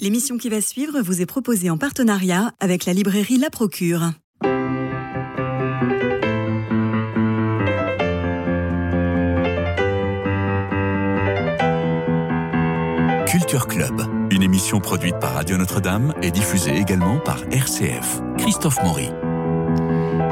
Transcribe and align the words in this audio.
L'émission 0.00 0.38
qui 0.38 0.48
va 0.48 0.60
suivre 0.60 1.00
vous 1.02 1.20
est 1.20 1.26
proposée 1.26 1.70
en 1.70 1.76
partenariat 1.78 2.52
avec 2.60 2.84
la 2.86 2.92
librairie 2.94 3.38
La 3.38 3.50
Procure. 3.50 4.12
Culture 13.26 13.66
Club, 13.68 14.02
une 14.30 14.42
émission 14.42 14.80
produite 14.80 15.18
par 15.20 15.34
Radio 15.34 15.56
Notre-Dame 15.56 16.14
et 16.22 16.30
diffusée 16.30 16.76
également 16.76 17.18
par 17.18 17.38
RCF. 17.52 18.20
Christophe 18.38 18.82
Maury. 18.82 19.08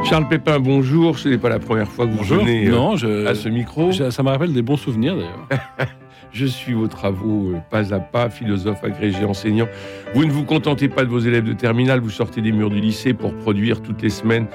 Charles 0.08 0.28
Pépin, 0.28 0.58
bonjour. 0.58 1.18
Ce 1.18 1.28
n'est 1.28 1.38
pas 1.38 1.48
la 1.48 1.58
première 1.60 1.88
fois 1.88 2.06
que 2.06 2.10
vous 2.12 2.18
Bonjour. 2.18 2.38
venez 2.38 2.66
euh, 2.66 2.70
Non, 2.72 2.96
je- 2.96 3.26
à 3.26 3.34
ce 3.34 3.48
micro. 3.48 3.92
Je- 3.92 4.10
Ça 4.10 4.22
me 4.22 4.28
rappelle 4.30 4.52
des 4.52 4.62
bons 4.62 4.76
souvenirs 4.76 5.16
d'ailleurs. 5.16 5.46
Je 6.38 6.46
suis 6.46 6.72
vos 6.72 6.86
travaux 6.86 7.50
euh, 7.50 7.58
pas 7.68 7.92
à 7.92 7.98
pas, 7.98 8.30
philosophe 8.30 8.84
agrégé, 8.84 9.24
enseignant. 9.24 9.66
Vous 10.14 10.24
ne 10.24 10.30
vous 10.30 10.44
contentez 10.44 10.88
pas 10.88 11.02
de 11.02 11.08
vos 11.08 11.18
élèves 11.18 11.42
de 11.42 11.52
terminale, 11.52 11.98
vous 11.98 12.10
sortez 12.10 12.40
des 12.40 12.52
murs 12.52 12.70
du 12.70 12.78
lycée 12.78 13.12
pour 13.12 13.34
produire 13.34 13.82
toutes 13.82 14.02
les 14.02 14.08
semaines, 14.08 14.46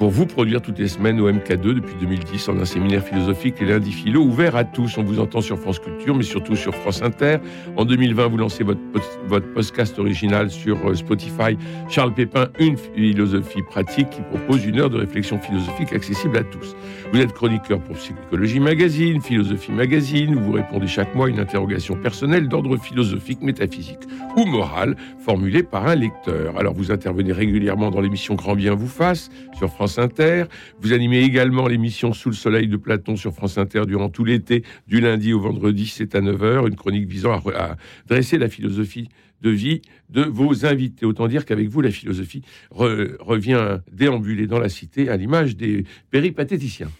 pour 0.00 0.08
vous 0.08 0.24
produire 0.24 0.62
toutes 0.62 0.78
les 0.78 0.88
semaines 0.88 1.20
au 1.20 1.30
MK2 1.30 1.74
depuis 1.74 1.94
2010 2.00 2.48
en 2.48 2.58
un 2.58 2.64
séminaire 2.64 3.04
philosophique 3.04 3.60
les 3.60 3.66
lundis 3.66 3.92
philo 3.92 4.22
ouvert 4.22 4.56
à 4.56 4.64
tous. 4.64 4.96
On 4.96 5.02
vous 5.02 5.20
entend 5.20 5.42
sur 5.42 5.58
France 5.58 5.78
Culture, 5.78 6.14
mais 6.14 6.22
surtout 6.22 6.56
sur 6.56 6.74
France 6.74 7.02
Inter. 7.02 7.36
En 7.76 7.84
2020, 7.84 8.28
vous 8.28 8.38
lancez 8.38 8.64
votre, 8.64 8.80
votre 9.26 9.52
podcast 9.52 9.98
original 9.98 10.50
sur 10.50 10.78
euh, 10.88 10.94
Spotify. 10.94 11.58
Charles 11.90 12.14
Pépin, 12.14 12.46
une 12.58 12.78
philosophie 12.78 13.60
pratique 13.60 14.08
qui 14.08 14.22
propose 14.22 14.64
une 14.64 14.80
heure 14.80 14.88
de 14.88 14.96
réflexion 14.96 15.38
philosophique 15.38 15.92
accessible 15.92 16.38
à 16.38 16.44
tous. 16.44 16.74
Vous 17.12 17.20
êtes 17.20 17.34
chroniqueur 17.34 17.78
pour 17.80 17.96
Psychologie 17.96 18.60
Magazine, 18.60 19.20
Philosophie 19.20 19.72
Magazine, 19.72 20.34
où 20.34 20.40
vous 20.40 20.52
répondez 20.52 20.86
chaque 20.86 21.14
mois 21.14 21.26
à 21.26 21.28
une 21.28 21.40
interrogation 21.40 21.96
personnelle 21.96 22.48
d'ordre 22.48 22.78
philosophique, 22.78 23.42
métaphysique 23.42 24.08
ou 24.34 24.46
moral, 24.46 24.96
formulée 25.18 25.62
par 25.62 25.86
un 25.86 25.94
lecteur. 25.94 26.56
Alors 26.56 26.72
vous 26.72 26.90
intervenez 26.90 27.32
régulièrement 27.32 27.90
dans 27.90 28.00
l'émission 28.00 28.34
Grand 28.34 28.54
Bien 28.54 28.74
vous 28.74 28.88
fasse 28.88 29.28
sur 29.58 29.68
France 29.68 29.89
Inter. 29.98 30.44
Vous 30.80 30.92
animez 30.92 31.20
également 31.20 31.66
l'émission 31.68 32.12
Sous 32.12 32.30
le 32.30 32.34
soleil 32.34 32.68
de 32.68 32.76
Platon 32.76 33.16
sur 33.16 33.32
France 33.34 33.58
Inter 33.58 33.82
durant 33.86 34.08
tout 34.08 34.24
l'été, 34.24 34.62
du 34.86 35.00
lundi 35.00 35.32
au 35.32 35.40
vendredi, 35.40 35.86
c'est 35.86 36.14
à 36.14 36.20
9h, 36.20 36.68
une 36.68 36.76
chronique 36.76 37.08
visant 37.08 37.32
à, 37.32 37.38
re- 37.38 37.54
à 37.54 37.76
dresser 38.06 38.38
la 38.38 38.48
philosophie 38.48 39.08
de 39.42 39.50
vie 39.50 39.80
de 40.10 40.22
vos 40.22 40.66
invités. 40.66 41.06
Autant 41.06 41.26
dire 41.28 41.44
qu'avec 41.46 41.68
vous, 41.68 41.80
la 41.80 41.90
philosophie 41.90 42.42
re- 42.72 43.16
revient 43.20 43.78
déambuler 43.90 44.46
dans 44.46 44.58
la 44.58 44.68
cité 44.68 45.08
à 45.08 45.16
l'image 45.16 45.56
des 45.56 45.84
péripatéticiens. 46.10 46.90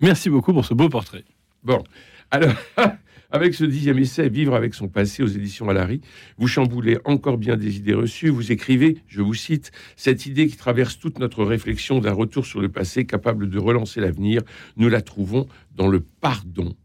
Merci 0.00 0.30
beaucoup 0.30 0.52
pour 0.52 0.64
ce 0.64 0.74
beau 0.74 0.88
portrait. 0.88 1.24
Bon, 1.62 1.82
alors, 2.30 2.54
avec 3.34 3.52
ce 3.54 3.64
dixième 3.64 3.98
essai, 3.98 4.28
Vivre 4.28 4.54
avec 4.54 4.74
son 4.74 4.86
passé 4.86 5.24
aux 5.24 5.26
éditions 5.26 5.68
Alary, 5.68 6.00
vous 6.38 6.46
chamboulez 6.46 6.98
encore 7.04 7.36
bien 7.36 7.56
des 7.56 7.78
idées 7.78 7.92
reçues. 7.92 8.28
Vous 8.28 8.52
écrivez, 8.52 8.98
je 9.08 9.22
vous 9.22 9.34
cite, 9.34 9.72
cette 9.96 10.26
idée 10.26 10.46
qui 10.46 10.56
traverse 10.56 11.00
toute 11.00 11.18
notre 11.18 11.42
réflexion 11.44 11.98
d'un 11.98 12.12
retour 12.12 12.46
sur 12.46 12.60
le 12.60 12.68
passé 12.68 13.06
capable 13.06 13.50
de 13.50 13.58
relancer 13.58 14.00
l'avenir, 14.00 14.42
nous 14.76 14.88
la 14.88 15.02
trouvons 15.02 15.48
dans 15.74 15.88
le 15.88 15.98
pardon 16.20 16.76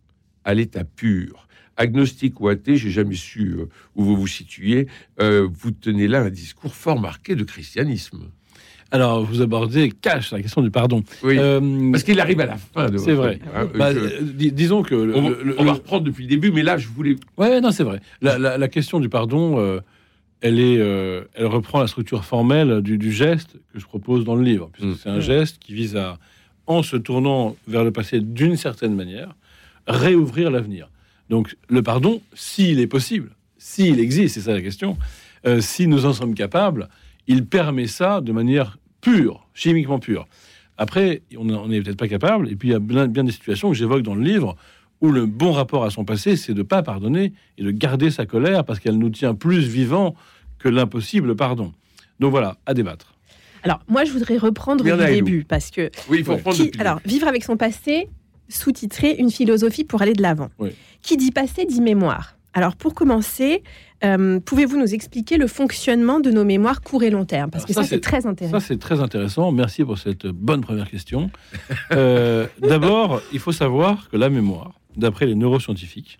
à 0.44 0.56
l'état 0.56 0.84
pur. 0.84 1.48
Agnostique 1.78 2.42
ou 2.42 2.48
athée, 2.48 2.78
j'ai 2.78 2.90
jamais 2.90 3.14
su 3.14 3.52
euh, 3.52 3.70
où 3.94 4.04
vous 4.04 4.18
vous 4.18 4.28
situiez. 4.28 4.88
Euh, 5.22 5.48
vous 5.54 5.70
tenez 5.70 6.08
là 6.08 6.24
un 6.24 6.30
discours 6.32 6.74
fort 6.74 7.00
marqué 7.00 7.36
de 7.36 7.44
christianisme. 7.44 8.32
Alors, 8.92 9.24
vous 9.24 9.42
abordez 9.42 9.92
cash 9.92 10.32
la 10.32 10.42
question 10.42 10.62
du 10.62 10.72
pardon. 10.72 11.04
Oui, 11.24 11.38
Euh, 11.38 11.92
parce 11.92 12.04
qu'il 12.04 12.20
arrive 12.20 12.40
à 12.40 12.48
la 12.48 12.58
fin 12.58 12.88
c'est 12.98 13.14
vrai. 13.14 13.40
hein. 13.56 13.68
bah, 13.76 13.90
euh, 13.90 14.20
dis- 14.22 14.52
disons 14.52 14.82
que 14.82 14.96
le- 14.96 15.16
on, 15.16 15.30
le- 15.30 15.44
le- 15.44 15.56
on 15.60 15.64
va 15.66 15.74
reprendre 15.74 16.04
depuis 16.06 16.24
le 16.24 16.30
début, 16.30 16.52
mais 16.52 16.64
là, 16.64 16.78
je 16.78 16.88
voulais 16.88 17.16
Ouais, 17.38 17.62
non, 17.62 17.72
c'est 17.72 17.84
vrai. 17.84 18.00
La, 18.22 18.40
la- 18.40 18.58
la 18.58 18.68
question 18.68 19.00
du 19.00 19.08
pardon, 19.08 19.60
euh, 19.60 19.80
elle 20.42 20.60
est, 20.60 20.78
euh, 20.80 21.24
elle 21.36 21.46
reprend 21.46 21.80
la 21.80 21.88
structure 21.88 22.26
formelle 22.26 22.82
du, 22.82 22.98
du 22.98 23.12
geste 23.12 23.58
que 23.74 23.80
je 23.80 23.86
propose 23.86 24.24
dans 24.26 24.36
le 24.36 24.44
livre, 24.44 24.70
puisque 24.74 24.88
Mm. 24.90 24.96
c'est 25.04 25.10
un 25.10 25.20
geste 25.20 25.60
qui 25.60 25.74
vise 25.76 25.96
à, 25.96 26.18
en 26.66 26.82
se 26.82 26.96
tournant 26.98 27.56
vers 27.68 27.84
le 27.84 27.92
passé 27.92 28.20
d'une 28.22 28.56
certaine 28.56 28.96
manière, 28.96 29.36
réouvrir 29.88 30.50
l'avenir. 30.52 30.90
Donc, 31.30 31.56
le 31.68 31.84
pardon, 31.84 32.22
s'il 32.34 32.80
est 32.80 32.88
possible, 32.88 33.30
s'il 33.60 34.00
existe, 34.00 34.36
c'est 34.36 34.42
ça 34.42 34.54
la 34.54 34.62
question, 34.62 34.98
si 35.60 35.88
nous 35.88 36.06
en 36.06 36.14
sommes 36.14 36.34
capables, 36.34 36.90
il 37.30 37.46
permet 37.46 37.88
ça 37.88 38.20
de 38.20 38.34
manière 38.34 38.78
pure, 39.00 39.48
chimiquement 39.54 40.00
pure. 40.00 40.28
Après, 40.78 41.22
on 41.38 41.68
n'est 41.68 41.82
peut-être 41.82 41.98
pas 41.98 42.08
capable, 42.10 42.50
et 42.50 42.56
puis 42.58 42.70
il 42.70 42.72
y 42.72 42.76
a 42.76 42.80
bien, 42.80 43.08
bien 43.08 43.24
des 43.24 43.32
situations 43.32 43.70
que 43.70 43.76
j'évoque 43.76 44.02
dans 44.02 44.16
le 44.16 44.24
livre 44.24 44.58
où 45.02 45.12
le 45.12 45.26
bon 45.26 45.54
rapport 45.54 45.86
à 45.86 45.92
son 45.92 46.04
passé, 46.04 46.36
c'est 46.36 46.54
de 46.54 46.64
pas 46.64 46.84
pardonner 46.84 47.32
et 47.58 47.64
de 47.64 47.72
garder 47.72 48.12
sa 48.12 48.26
colère 48.26 48.66
parce 48.66 48.80
qu'elle 48.80 48.98
nous 48.98 49.10
tient 49.10 49.34
plus 49.36 49.60
vivants 49.60 50.14
que 50.58 50.68
l'impossible 50.68 51.36
pardon. 51.38 51.72
Donc 52.20 52.32
voilà, 52.32 52.58
à 52.66 52.74
débattre. 52.74 53.14
Alors, 53.64 53.80
moi, 53.88 54.04
je 54.06 54.12
voudrais 54.12 54.38
reprendre 54.38 54.86
Elou. 54.86 55.06
début 55.06 55.46
parce 55.46 55.70
que 55.72 55.90
Oui, 56.10 56.18
il 56.20 56.26
faut 56.26 56.34
reprendre 56.36 56.58
qui- 56.58 56.72
le 56.72 56.82
alors 56.82 57.00
vivre 57.06 57.28
avec 57.28 57.44
son 57.46 57.56
passé, 57.58 58.10
sous-titré 58.50 59.16
une 59.20 59.32
philosophie 59.32 59.84
pour 59.84 60.02
aller 60.02 60.14
de 60.14 60.22
l'avant. 60.22 60.50
Oui. 60.60 60.70
Qui 61.02 61.16
dit 61.18 61.32
passé 61.32 61.66
dit 61.66 61.82
mémoire. 61.82 62.36
Alors, 62.54 62.76
pour 62.76 62.96
commencer, 62.96 63.64
euh, 64.04 64.40
pouvez-vous 64.40 64.78
nous 64.78 64.94
expliquer 64.94 65.38
le 65.38 65.48
fonctionnement 65.48 66.20
de 66.20 66.32
nos 66.32 66.44
mémoires 66.44 66.82
court 66.82 67.04
et 67.04 67.10
long 67.10 67.26
terme? 67.26 67.52
Parce 67.52 67.64
Alors 67.64 67.68
que 67.68 67.74
ça, 67.74 67.84
ça, 67.84 67.90
c'est 67.90 68.00
très 68.00 68.26
intéressant. 68.26 68.60
Ça, 68.60 68.66
c'est 68.66 68.80
très 68.80 69.00
intéressant. 69.02 69.52
Merci 69.52 69.84
pour 69.84 69.98
cette 69.98 70.26
bonne 70.26 70.62
première 70.62 70.90
question. 70.90 71.30
Euh, 71.92 72.48
D'abord, 72.62 73.22
il 73.32 73.40
faut 73.40 73.52
savoir 73.52 74.10
que 74.10 74.18
la 74.18 74.30
mémoire, 74.30 74.74
d'après 74.96 75.26
les 75.26 75.36
neuroscientifiques, 75.36 76.20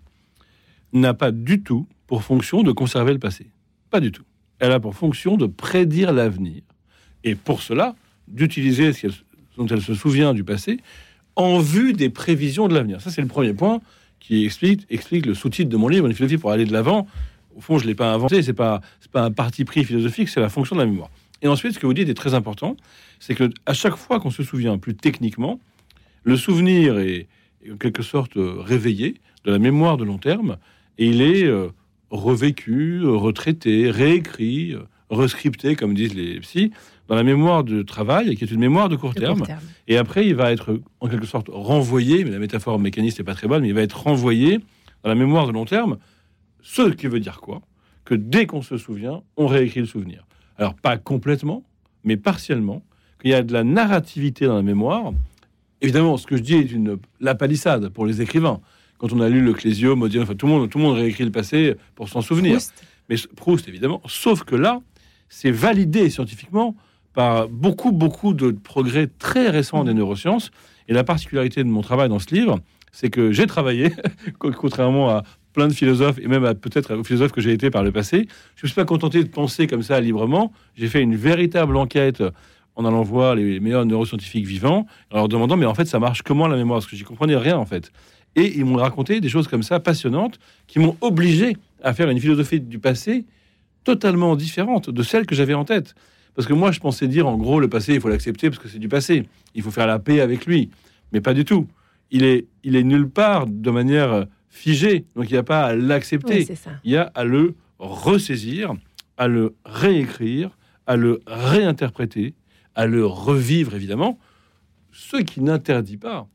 n'a 0.92 1.14
pas 1.14 1.32
du 1.32 1.62
tout 1.62 1.86
pour 2.06 2.22
fonction 2.22 2.62
de 2.62 2.72
conserver 2.72 3.12
le 3.12 3.18
passé. 3.18 3.50
Pas 3.90 4.00
du 4.00 4.12
tout. 4.12 4.24
Elle 4.60 4.72
a 4.72 4.80
pour 4.80 4.94
fonction 4.94 5.36
de 5.36 5.46
prédire 5.46 6.12
l'avenir. 6.12 6.62
Et 7.24 7.34
pour 7.34 7.62
cela, 7.62 7.96
d'utiliser 8.28 8.92
ce 8.92 9.08
dont 9.56 9.66
elle 9.66 9.82
se 9.82 9.94
souvient 9.94 10.32
du 10.32 10.44
passé 10.44 10.78
en 11.36 11.58
vue 11.58 11.92
des 11.92 12.10
prévisions 12.10 12.68
de 12.68 12.74
l'avenir. 12.74 13.00
Ça, 13.00 13.10
c'est 13.10 13.22
le 13.22 13.28
premier 13.28 13.54
point 13.54 13.80
qui 14.20 14.44
explique, 14.44 15.26
le 15.26 15.34
sous-titre 15.34 15.70
de 15.70 15.76
mon 15.76 15.88
livre, 15.88 16.06
Une 16.06 16.14
philosophie 16.14 16.38
pour 16.38 16.52
aller 16.52 16.64
de 16.64 16.72
l'avant. 16.72 17.06
Au 17.56 17.60
fond, 17.60 17.78
je 17.78 17.84
ne 17.84 17.88
l'ai 17.88 17.94
pas 17.94 18.12
inventé, 18.12 18.42
c'est 18.42 18.52
pas, 18.52 18.80
c'est 19.00 19.10
pas 19.10 19.24
un 19.24 19.32
parti 19.32 19.64
pris 19.64 19.84
philosophique, 19.84 20.28
c'est 20.28 20.40
la 20.40 20.48
fonction 20.48 20.76
de 20.76 20.80
la 20.80 20.86
mémoire. 20.86 21.10
Et 21.42 21.48
ensuite, 21.48 21.72
ce 21.74 21.78
que 21.78 21.86
vous 21.86 21.94
dites 21.94 22.08
est 22.08 22.14
très 22.14 22.34
important, 22.34 22.76
c'est 23.18 23.34
que 23.34 23.50
à 23.66 23.74
chaque 23.74 23.96
fois 23.96 24.20
qu'on 24.20 24.30
se 24.30 24.42
souvient 24.42 24.78
plus 24.78 24.94
techniquement, 24.94 25.58
le 26.22 26.36
souvenir 26.36 26.98
est, 26.98 27.26
en 27.70 27.76
quelque 27.76 28.02
sorte 28.02 28.36
euh, 28.36 28.56
réveillé 28.58 29.16
de 29.44 29.50
la 29.50 29.58
mémoire 29.58 29.96
de 29.96 30.04
long 30.04 30.18
terme, 30.18 30.58
et 30.98 31.06
il 31.06 31.22
est 31.22 31.44
euh, 31.44 31.68
revécu, 32.10 33.04
retraité, 33.04 33.90
réécrit, 33.90 34.74
euh, 34.74 34.82
rescripté, 35.10 35.76
comme 35.76 35.94
disent 35.94 36.14
les 36.14 36.40
psys, 36.40 36.72
dans 37.10 37.16
la 37.16 37.24
mémoire 37.24 37.64
de 37.64 37.82
travail, 37.82 38.36
qui 38.36 38.44
est 38.44 38.50
une 38.52 38.60
mémoire 38.60 38.88
de 38.88 38.94
court 38.94 39.14
de 39.14 39.18
terme. 39.18 39.38
court 39.38 39.46
terme. 39.48 39.60
Et 39.88 39.96
après, 39.96 40.28
il 40.28 40.36
va 40.36 40.52
être 40.52 40.80
en 41.00 41.08
quelque 41.08 41.26
sorte 41.26 41.48
renvoyé, 41.52 42.22
mais 42.22 42.30
la 42.30 42.38
métaphore 42.38 42.78
mécaniste 42.78 43.18
n'est 43.18 43.24
pas 43.24 43.34
très 43.34 43.48
bonne, 43.48 43.62
mais 43.62 43.68
il 43.68 43.74
va 43.74 43.82
être 43.82 44.00
renvoyé 44.00 44.60
dans 45.02 45.08
la 45.08 45.16
mémoire 45.16 45.48
de 45.48 45.52
long 45.52 45.64
terme, 45.64 45.98
ce 46.62 46.82
qui 46.90 47.08
veut 47.08 47.18
dire 47.18 47.40
quoi? 47.40 47.62
Que 48.04 48.14
dès 48.14 48.46
qu'on 48.46 48.62
se 48.62 48.76
souvient, 48.76 49.24
on 49.36 49.48
réécrit 49.48 49.80
le 49.80 49.86
souvenir. 49.86 50.24
Alors, 50.56 50.74
pas 50.74 50.98
complètement, 50.98 51.64
mais 52.04 52.16
partiellement, 52.16 52.80
qu'il 53.20 53.32
y 53.32 53.34
a 53.34 53.42
de 53.42 53.52
la 53.52 53.64
narrativité 53.64 54.46
dans 54.46 54.54
la 54.54 54.62
mémoire. 54.62 55.12
Évidemment, 55.80 56.16
ce 56.16 56.28
que 56.28 56.36
je 56.36 56.42
dis 56.42 56.54
est 56.54 56.70
une, 56.70 56.96
la 57.18 57.34
palissade 57.34 57.88
pour 57.88 58.06
les 58.06 58.22
écrivains. 58.22 58.60
Quand 58.98 59.12
on 59.12 59.20
a 59.20 59.28
lu 59.28 59.40
le 59.40 59.52
Clésio, 59.52 59.96
Modiano, 59.96 60.22
enfin, 60.22 60.36
tout 60.36 60.46
le 60.46 60.52
monde, 60.52 60.70
tout 60.70 60.78
le 60.78 60.84
monde 60.84 60.94
réécrit 60.96 61.24
le 61.24 61.32
passé 61.32 61.74
pour 61.96 62.08
s'en 62.08 62.20
souvenir 62.20 62.52
Proust. 62.52 62.84
mais 63.08 63.16
Proust 63.34 63.68
évidemment. 63.68 64.00
Sauf 64.06 64.44
que 64.44 64.54
là, 64.54 64.80
c'est 65.28 65.50
validé 65.50 66.08
scientifiquement 66.08 66.76
par 67.14 67.48
beaucoup, 67.48 67.92
beaucoup 67.92 68.34
de 68.34 68.50
progrès 68.50 69.08
très 69.18 69.48
récents 69.48 69.84
des 69.84 69.94
neurosciences. 69.94 70.50
Et 70.88 70.92
la 70.92 71.04
particularité 71.04 71.62
de 71.62 71.68
mon 71.68 71.82
travail 71.82 72.08
dans 72.08 72.18
ce 72.18 72.34
livre, 72.34 72.60
c'est 72.92 73.10
que 73.10 73.32
j'ai 73.32 73.46
travaillé, 73.46 73.92
contrairement 74.38 75.10
à 75.10 75.22
plein 75.52 75.68
de 75.68 75.72
philosophes 75.72 76.18
et 76.18 76.28
même 76.28 76.44
à 76.44 76.54
peut-être 76.54 76.94
aux 76.94 77.04
philosophes 77.04 77.32
que 77.32 77.40
j'ai 77.40 77.52
été 77.52 77.70
par 77.70 77.82
le 77.82 77.92
passé. 77.92 78.28
Je 78.56 78.64
ne 78.64 78.68
suis 78.68 78.74
pas 78.74 78.84
contenté 78.84 79.22
de 79.22 79.28
penser 79.28 79.66
comme 79.66 79.82
ça 79.82 80.00
librement. 80.00 80.52
J'ai 80.76 80.88
fait 80.88 81.02
une 81.02 81.16
véritable 81.16 81.76
enquête 81.76 82.22
en 82.76 82.84
allant 82.84 83.02
voir 83.02 83.34
les 83.34 83.60
meilleurs 83.60 83.84
neuroscientifiques 83.84 84.46
vivants, 84.46 84.86
en 85.10 85.16
leur 85.16 85.28
demandant 85.28 85.56
mais 85.56 85.66
en 85.66 85.74
fait 85.74 85.86
ça 85.86 85.98
marche 85.98 86.22
comment 86.22 86.46
la 86.46 86.56
mémoire? 86.56 86.78
Parce 86.78 86.90
que 86.90 86.96
j'y 86.96 87.04
comprenais 87.04 87.36
rien 87.36 87.56
en 87.56 87.66
fait. 87.66 87.90
Et 88.36 88.58
ils 88.58 88.64
m'ont 88.64 88.76
raconté 88.76 89.20
des 89.20 89.28
choses 89.28 89.48
comme 89.48 89.64
ça 89.64 89.80
passionnantes 89.80 90.38
qui 90.68 90.78
m'ont 90.78 90.96
obligé 91.00 91.56
à 91.82 91.92
faire 91.94 92.08
une 92.08 92.20
philosophie 92.20 92.60
du 92.60 92.78
passé 92.78 93.24
totalement 93.82 94.36
différente 94.36 94.88
de 94.88 95.02
celle 95.02 95.26
que 95.26 95.34
j'avais 95.34 95.54
en 95.54 95.64
tête. 95.64 95.94
Parce 96.34 96.46
que 96.46 96.52
moi, 96.52 96.72
je 96.72 96.80
pensais 96.80 97.08
dire, 97.08 97.26
en 97.26 97.36
gros, 97.36 97.60
le 97.60 97.68
passé, 97.68 97.94
il 97.94 98.00
faut 98.00 98.08
l'accepter 98.08 98.50
parce 98.50 98.62
que 98.62 98.68
c'est 98.68 98.78
du 98.78 98.88
passé. 98.88 99.28
Il 99.54 99.62
faut 99.62 99.70
faire 99.70 99.86
la 99.86 99.98
paix 99.98 100.20
avec 100.20 100.46
lui. 100.46 100.70
Mais 101.12 101.20
pas 101.20 101.34
du 101.34 101.44
tout. 101.44 101.66
Il 102.10 102.24
est, 102.24 102.46
il 102.64 102.76
est 102.76 102.82
nulle 102.82 103.08
part 103.08 103.46
de 103.46 103.70
manière 103.70 104.12
euh, 104.12 104.24
figée. 104.48 105.04
Donc, 105.14 105.28
il 105.30 105.32
n'y 105.32 105.38
a 105.38 105.42
pas 105.42 105.64
à 105.64 105.74
l'accepter. 105.76 106.46
Oui, 106.48 106.56
il 106.84 106.92
y 106.92 106.96
a 106.96 107.10
à 107.14 107.24
le 107.24 107.54
ressaisir, 107.78 108.74
à 109.16 109.28
le 109.28 109.54
réécrire, 109.64 110.56
à 110.86 110.96
le 110.96 111.20
réinterpréter, 111.26 112.34
à 112.74 112.86
le 112.86 113.04
revivre, 113.06 113.74
évidemment. 113.74 114.18
Ce 114.92 115.16
qui 115.18 115.40
n'interdit 115.40 115.96
pas 115.96 116.26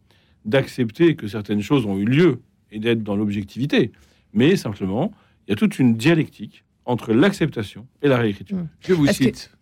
d'accepter 0.46 1.16
que 1.16 1.28
certaines 1.28 1.62
choses 1.62 1.86
ont 1.86 1.98
eu 1.98 2.06
lieu 2.06 2.42
et 2.72 2.80
d'être 2.80 3.04
dans 3.04 3.16
l'objectivité. 3.16 3.92
Mais 4.34 4.56
simplement, 4.56 5.12
il 5.48 5.52
y 5.52 5.54
a 5.54 5.56
toute 5.56 5.80
une 5.80 5.96
dialectique 5.96 6.64
entre 6.86 7.14
l'acceptation 7.14 7.88
et 8.02 8.08
la 8.08 8.18
réécriture. 8.18 8.58
Mm. 8.58 8.68
Je 8.82 8.94
vous 8.94 9.06
que- 9.06 9.14
cite. 9.14 9.55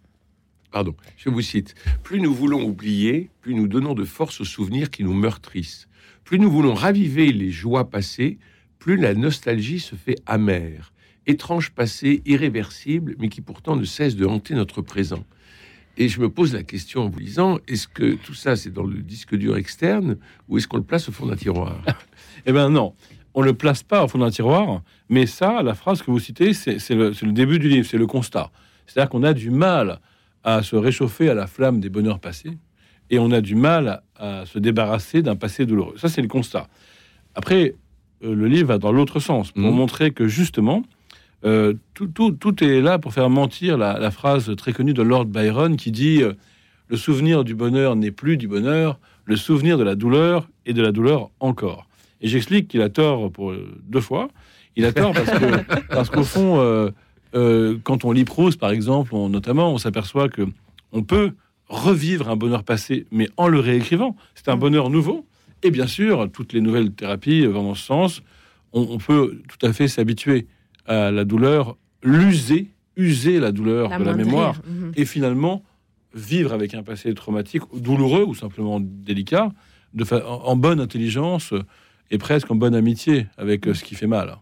Pardon, 0.74 0.96
je 1.18 1.30
vous 1.30 1.42
cite. 1.42 1.76
Plus 2.02 2.20
nous 2.20 2.34
voulons 2.34 2.64
oublier, 2.64 3.30
plus 3.42 3.54
nous 3.54 3.68
donnons 3.68 3.94
de 3.94 4.06
force 4.06 4.42
aux 4.42 4.46
souvenirs 4.46 4.90
qui 4.90 5.04
nous 5.04 5.14
meurtrissent. 5.14 5.88
Plus 6.24 6.40
nous 6.40 6.50
voulons 6.50 6.74
raviver 6.74 7.32
les 7.32 7.52
joies 7.52 7.92
passées, 7.92 8.40
plus 8.80 8.98
la 8.98 9.14
nostalgie 9.14 9.80
se 9.80 9.94
fait 9.94 10.16
amère. 10.26 10.92
Étrange 11.28 11.70
passé, 11.70 12.24
irréversible, 12.26 13.14
mais 13.20 13.30
qui 13.30 13.42
pourtant 13.42 13.76
ne 13.76 13.84
cesse 13.84 14.16
de 14.16 14.26
hanter 14.26 14.56
notre 14.56 14.82
présent. 14.82 15.24
Et 15.98 16.10
je 16.10 16.20
me 16.20 16.28
pose 16.28 16.56
la 16.56 16.64
question 16.64 17.04
en 17.04 17.10
vous 17.10 17.20
lisant, 17.20 17.60
est-ce 17.68 17.88
que 17.88 18.16
tout 18.16 18.34
ça 18.34 18.56
c'est 18.56 18.74
dans 18.74 18.84
le 18.84 19.04
disque 19.04 19.36
dur 19.36 19.58
externe 19.58 20.18
ou 20.50 20.58
est-ce 20.58 20.68
qu'on 20.68 20.78
le 20.78 20.84
place 20.84 21.08
au 21.08 21.12
fond 21.12 21.28
d'un 21.28 21.36
tiroir? 21.36 21.84
Eh 22.48 22.52
bien 22.52 22.70
non, 22.70 22.96
on 23.36 23.42
ne 23.42 23.46
le 23.46 23.54
place 23.54 23.84
pas 23.84 24.04
au 24.04 24.08
fond 24.08 24.18
d'un 24.18 24.32
tiroir, 24.32 24.82
mais 25.08 25.28
ça, 25.28 25.62
la 25.62 25.76
phrase 25.76 26.02
que 26.02 26.10
vous 26.10 26.20
citez, 26.20 26.56
c'est 26.56 26.96
le, 26.96 27.12
le 27.12 27.32
début 27.32 27.60
du 27.60 27.70
livre, 27.70 27.88
c'est 27.88 28.00
le 28.00 28.08
constat. 28.08 28.52
C'est-à-dire 28.88 29.12
qu'on 29.12 29.22
a 29.22 29.34
du 29.34 29.52
mal 29.52 30.00
à 30.44 30.62
se 30.64 30.76
réchauffer 30.76 31.30
à 31.30 31.34
la 31.34 31.48
flamme 31.48 31.80
des 31.80 31.90
bonheurs 31.90 32.20
passés, 32.20 32.58
et 33.10 33.20
on 33.20 33.32
a 33.32 33.42
du 33.42 33.56
mal 33.56 34.02
à, 34.16 34.46
se 34.46 34.60
débarrasser 34.60 35.22
d'un 35.22 35.36
passé 35.36 35.66
douloureux. 35.66 35.96
Ça, 35.98 36.08
c'est 36.10 36.22
le 36.22 36.28
constat. 36.28 36.68
Après, 37.36 37.76
euh, 38.24 38.34
le 38.36 38.48
livre 38.48 38.68
va 38.70 38.78
dans 38.78 38.92
l'autre 38.92 39.20
sens, 39.20 39.52
pour 39.52 39.64
Mhm. 39.72 39.76
montrer 39.76 40.12
que 40.12 40.28
justement, 40.28 40.84
euh, 41.46 41.74
tout, 41.94 42.08
tout- 42.08 42.32
tout 42.32 42.64
est 42.64 42.80
là 42.82 43.00
pour 43.00 43.14
faire 43.14 43.30
mentir 43.30 43.78
la, 43.78 44.00
la 44.00 44.12
phrase 44.12 44.56
très 44.56 44.72
connue 44.74 44.94
de 44.94 45.02
Lord 45.02 45.26
Byron 45.26 45.76
qui 45.76 45.92
dit 45.92 46.22
euh, 46.24 46.34
Le 46.90 46.98
souvenir 46.98 47.44
du 47.44 47.56
bonheur 47.56 47.96
n'est 47.96 48.12
plus 48.12 48.38
du 48.38 48.48
bonheur, 48.48 49.00
le 49.26 49.36
souvenir 49.36 49.78
de 49.78 49.84
la 49.84 49.96
douleur 49.96 50.48
est 50.66 50.74
de 50.74 50.82
la 50.82 50.92
douleur 50.92 51.32
encore. 51.40 51.88
Et 52.22 52.28
j'explique 52.28 52.68
qu'il 52.68 52.82
a 52.82 52.90
tort 52.90 53.32
pour 53.32 53.54
deux 53.84 54.02
fois. 54.02 54.28
Il 54.76 54.86
a 54.86 54.92
tort 54.94 55.14
parce 55.14 55.30
que 55.30 55.46
parce 55.90 56.10
qu'au 56.10 56.24
fond, 56.24 56.92
euh, 57.36 57.78
quand 57.84 58.06
on 58.06 58.12
lit 58.12 58.26
Proust, 58.26 58.60
par 58.60 58.72
exemple, 58.72 59.16
on- 59.16 59.30
notamment, 59.30 59.74
on 59.74 59.78
s'aperçoit 59.78 60.30
que 60.30 60.44
on 60.92 61.04
peut 61.04 61.32
revivre 61.70 62.30
un 62.30 62.36
bonheur 62.36 62.64
passé, 62.64 63.08
mais 63.12 63.28
en 63.38 63.48
le 63.48 63.60
réécrivant. 63.60 64.16
C'est 64.36 64.50
un 64.50 64.58
bonheur 64.58 64.90
nouveau. 64.90 65.26
Et 65.64 65.72
bien 65.72 65.88
sûr, 65.88 66.30
toutes 66.32 66.54
les 66.54 66.62
nouvelles 66.62 66.92
thérapies 66.92 67.46
vont 67.46 67.64
dans 67.64 67.74
ce 67.76 67.84
sens. 67.86 68.22
On, 68.74 68.82
on 68.82 68.98
peut 68.98 69.42
tout 69.48 69.66
à 69.66 69.74
fait 69.74 69.88
s'habituer 69.88 70.48
à 70.86 71.10
la 71.10 71.24
douleur, 71.26 71.78
l'user, 72.04 72.70
user 72.98 73.40
la 73.40 73.52
douleur 73.52 73.90
de 73.90 74.04
la 74.04 74.14
mémoire, 74.14 74.62
Mhm. 74.68 74.92
et 74.96 75.06
finalement 75.06 75.64
vivre 76.14 76.54
avec 76.54 76.74
un 76.76 76.84
passé 76.84 77.14
traumatique, 77.16 77.64
douloureux 77.76 78.24
ou 78.24 78.36
simplement 78.36 78.80
délicat, 78.80 79.52
de 79.96 80.04
en, 80.14 80.44
en 80.46 80.56
bonne 80.56 80.80
intelligence 80.80 81.54
et 82.12 82.18
presque 82.20 82.52
en 82.52 82.56
bonne 82.56 82.76
amitié 82.76 83.28
avec 83.38 83.68
euh, 83.68 83.74
ce 83.74 83.84
qui 83.84 83.96
fait 83.96 84.06
mal. 84.08 84.36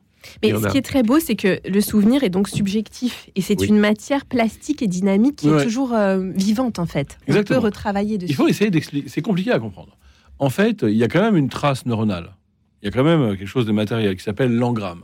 Mais 0.44 0.52
ce 0.52 0.66
a. 0.66 0.70
qui 0.70 0.78
est 0.78 0.82
très 0.82 1.04
beau, 1.04 1.20
c'est 1.20 1.36
que 1.36 1.60
le 1.68 1.82
souvenir 1.82 2.24
est 2.24 2.30
donc 2.30 2.48
subjectif 2.48 3.30
et 3.36 3.42
c'est 3.42 3.60
Oui. 3.60 3.68
une 3.68 3.80
matière 3.80 4.26
plastique 4.26 4.82
et 4.82 4.88
dynamique 4.88 5.38
qui 5.38 5.50
Ouais. 5.50 5.62
est 5.62 5.64
toujours 5.64 5.94
euh, 5.94 6.32
vivante 6.36 6.80
en 6.80 6.86
fait. 6.86 7.18
On 7.28 7.32
Exactement. 7.32 7.60
peut 7.60 7.66
retravailler 7.66 8.18
dessus. 8.18 8.32
Il 8.32 8.36
faut 8.36 8.48
essayer 8.48 8.70
d'expliquer. 8.72 9.10
C'est 9.10 9.22
compliqué 9.22 9.52
à 9.52 9.60
comprendre. 9.60 9.98
En 10.40 10.50
fait, 10.50 10.84
il 10.84 10.96
y 10.96 11.04
a 11.04 11.08
quand 11.08 11.22
même 11.22 11.38
une 11.38 11.50
trace 11.50 11.86
neuronale. 11.86 12.36
Il 12.82 12.86
y 12.86 12.88
a 12.88 12.92
quand 12.92 13.04
même 13.04 13.22
euh, 13.22 13.36
quelque 13.36 13.48
chose 13.48 13.66
de 13.66 13.72
matériel 13.72 14.16
qui 14.16 14.24
s'appelle 14.24 14.54
l'engramme. 14.56 15.04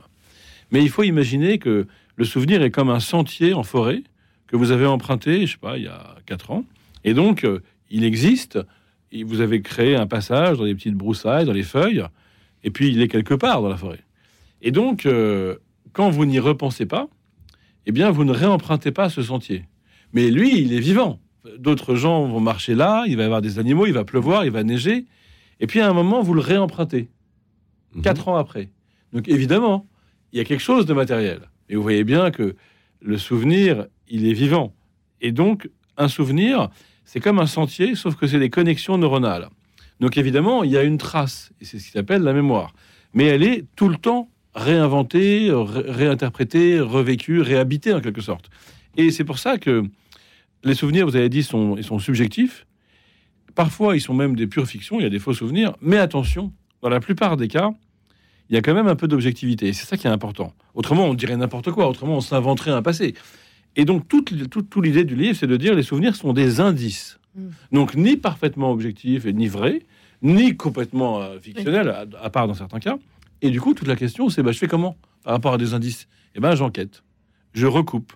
Mais 0.72 0.82
il 0.82 0.90
faut 0.90 1.04
imaginer 1.04 1.60
que 1.60 1.88
le 2.16 2.26
souvenir 2.26 2.62
est 2.64 2.72
comme 2.72 2.90
un 2.90 3.00
sentier 3.00 3.54
en 3.54 3.64
forêt 3.64 4.02
que 4.48 4.56
vous 4.56 4.72
avez 4.72 4.86
emprunté, 4.86 5.46
je 5.46 5.52
sais 5.54 5.58
pas, 5.58 5.78
il 5.78 5.84
y 5.84 5.88
a 5.88 6.16
quatre 6.26 6.52
ans. 6.52 6.64
Et 7.04 7.14
donc, 7.14 7.44
euh, 7.44 7.62
il 7.92 8.04
existe. 8.04 8.60
Et 9.12 9.24
vous 9.24 9.40
avez 9.42 9.62
créé 9.62 9.96
un 9.96 10.08
passage 10.08 10.58
dans 10.58 10.66
des 10.66 10.76
petites 10.76 10.96
broussailles, 10.96 11.46
dans 11.46 11.54
les 11.54 11.64
feuilles. 11.64 12.04
Et 12.64 12.72
puis, 12.72 12.90
il 12.90 13.02
est 13.02 13.08
quelque 13.08 13.34
part 13.36 13.62
dans 13.62 13.70
la 13.70 13.78
forêt. 13.78 14.00
Et 14.62 14.72
donc, 14.72 15.06
euh, 15.06 15.58
quand 15.94 16.10
vous 16.10 16.26
n'y 16.26 16.40
repensez 16.40 16.86
pas, 16.86 17.08
eh 17.86 17.92
bien, 17.92 18.12
vous 18.12 18.24
ne 18.26 18.32
réempruntez 18.32 18.92
pas 18.92 19.10
ce 19.10 19.22
sentier. 19.22 19.66
Mais 20.14 20.30
lui, 20.32 20.60
il 20.62 20.74
est 20.74 20.80
vivant. 20.80 21.20
D'autres 21.58 21.96
gens 21.96 22.26
vont 22.28 22.40
marcher 22.40 22.76
là, 22.76 23.04
il 23.08 23.16
va 23.18 23.24
y 23.24 23.26
avoir 23.26 23.42
des 23.42 23.60
animaux, 23.60 23.86
il 23.86 23.94
va 23.94 24.04
pleuvoir, 24.04 24.46
il 24.46 24.52
va 24.52 24.64
neiger. 24.64 25.06
Et 25.60 25.68
puis 25.68 25.80
à 25.80 25.90
un 25.90 25.94
moment, 25.94 26.22
vous 26.22 26.34
le 26.34 26.42
réempruntez, 26.42 27.10
Mhm. 27.96 28.02
quatre 28.02 28.28
ans 28.28 28.36
après. 28.36 28.70
Donc 29.14 29.28
évidemment, 29.30 29.86
il 30.34 30.38
y 30.38 30.42
a 30.42 30.44
quelque 30.44 30.62
chose 30.62 30.86
de 30.86 30.94
matériel. 30.94 31.42
Et 31.70 31.76
vous 31.76 31.82
voyez 31.82 32.04
bien 32.04 32.32
que 32.32 32.56
le 33.02 33.18
souvenir, 33.18 33.88
il 34.10 34.28
est 34.28 34.34
vivant. 34.34 34.74
Et 35.22 35.32
donc, 35.32 35.70
un 35.98 36.10
souvenir, 36.10 36.70
c'est 37.06 37.20
comme 37.22 37.40
un 37.40 37.48
sentier, 37.48 37.96
sauf 37.96 38.16
que 38.16 38.28
c'est 38.28 38.40
des 38.40 38.50
connexions 38.50 38.98
neuronales. 38.98 39.48
Donc 40.02 40.18
évidemment, 40.18 40.64
il 40.64 40.72
y 40.72 40.78
a 40.78 40.84
une 40.84 40.98
trace, 40.98 41.52
et 41.62 41.66
c'est 41.66 41.80
ce 41.80 41.86
qui 41.86 41.92
s'appelle 41.92 42.22
la 42.24 42.34
mémoire. 42.34 42.74
Mais 43.14 43.24
elle 43.26 43.44
est 43.44 43.66
tout 43.76 43.88
le 43.90 43.96
temps 43.98 44.30
réinventée, 44.58 45.50
ré- 45.52 45.84
réinterprétée, 45.88 46.80
revécue, 46.82 47.40
réhabitée 47.42 47.94
en 47.94 48.02
quelque 48.02 48.22
sorte. 48.22 48.50
Et 48.98 49.12
c'est 49.12 49.24
pour 49.24 49.40
ça 49.40 49.58
que 49.58 49.84
les 50.64 50.74
souvenirs, 50.74 51.06
vous 51.06 51.16
avez 51.16 51.30
dit, 51.30 51.44
sont, 51.44 51.78
ils 51.78 51.84
sont 51.84 52.00
subjectifs. 52.00 52.66
Parfois, 53.56 53.96
ils 53.96 54.02
sont 54.02 54.14
même 54.14 54.36
des 54.36 54.48
pures 54.48 54.68
fictions, 54.68 55.00
il 55.00 55.04
y 55.04 55.06
a 55.06 55.10
des 55.10 55.20
faux 55.20 55.34
souvenirs. 55.34 55.76
Mais 55.82 55.98
attention, 55.98 56.52
dans 56.82 56.90
la 56.90 57.00
plupart 57.00 57.38
des 57.38 57.48
cas, 57.48 57.70
il 58.50 58.56
y 58.56 58.58
a 58.58 58.62
quand 58.62 58.74
même 58.74 58.88
un 58.88 58.96
peu 58.96 59.08
d'objectivité. 59.08 59.68
Et 59.68 59.74
c'est 59.74 59.86
ça 59.86 59.98
qui 59.98 60.08
est 60.08 60.10
important. 60.10 60.54
Autrement, 60.74 61.06
on 61.06 61.14
dirait 61.14 61.38
n'importe 61.38 61.72
quoi. 61.72 61.88
Autrement, 61.88 62.18
on 62.18 62.22
s'inventerait 62.22 62.72
un 62.72 62.82
passé. 62.82 63.14
Et 63.76 63.86
donc, 63.86 64.08
toute, 64.08 64.50
toute, 64.50 64.70
toute 64.70 64.86
l'idée 64.86 65.04
du 65.04 65.16
livre, 65.16 65.38
c'est 65.38 65.48
de 65.48 65.58
dire 65.58 65.76
les 65.76 65.84
souvenirs 65.84 66.16
sont 66.16 66.34
des 66.34 66.60
indices. 66.60 67.20
Mm. 67.36 67.42
Donc, 67.74 67.96
ni 67.96 68.18
parfaitement 68.18 68.72
objectifs 68.72 69.26
et 69.26 69.34
ni 69.34 69.48
vrais, 69.48 69.84
ni 70.24 70.56
complètement 70.56 71.22
euh, 71.22 71.40
fictionnels, 71.40 71.90
à, 71.90 72.06
à 72.24 72.30
part 72.30 72.48
dans 72.48 72.56
certains 72.56 72.80
cas. 72.80 72.98
Et 73.42 73.50
du 73.50 73.62
coup, 73.62 73.74
toute 73.74 73.88
la 73.88 73.96
question, 73.96 74.30
c'est 74.30 74.44
bah, 74.44 74.52
je 74.52 74.58
fais 74.58 74.68
comment 74.68 74.98
par 75.24 75.34
rapport 75.34 75.54
à 75.54 75.58
des 75.58 75.74
indices? 75.74 76.08
Eh 76.36 76.40
ben, 76.40 76.56
j'enquête, 76.56 77.04
je 77.54 77.68
recoupe. 77.68 78.14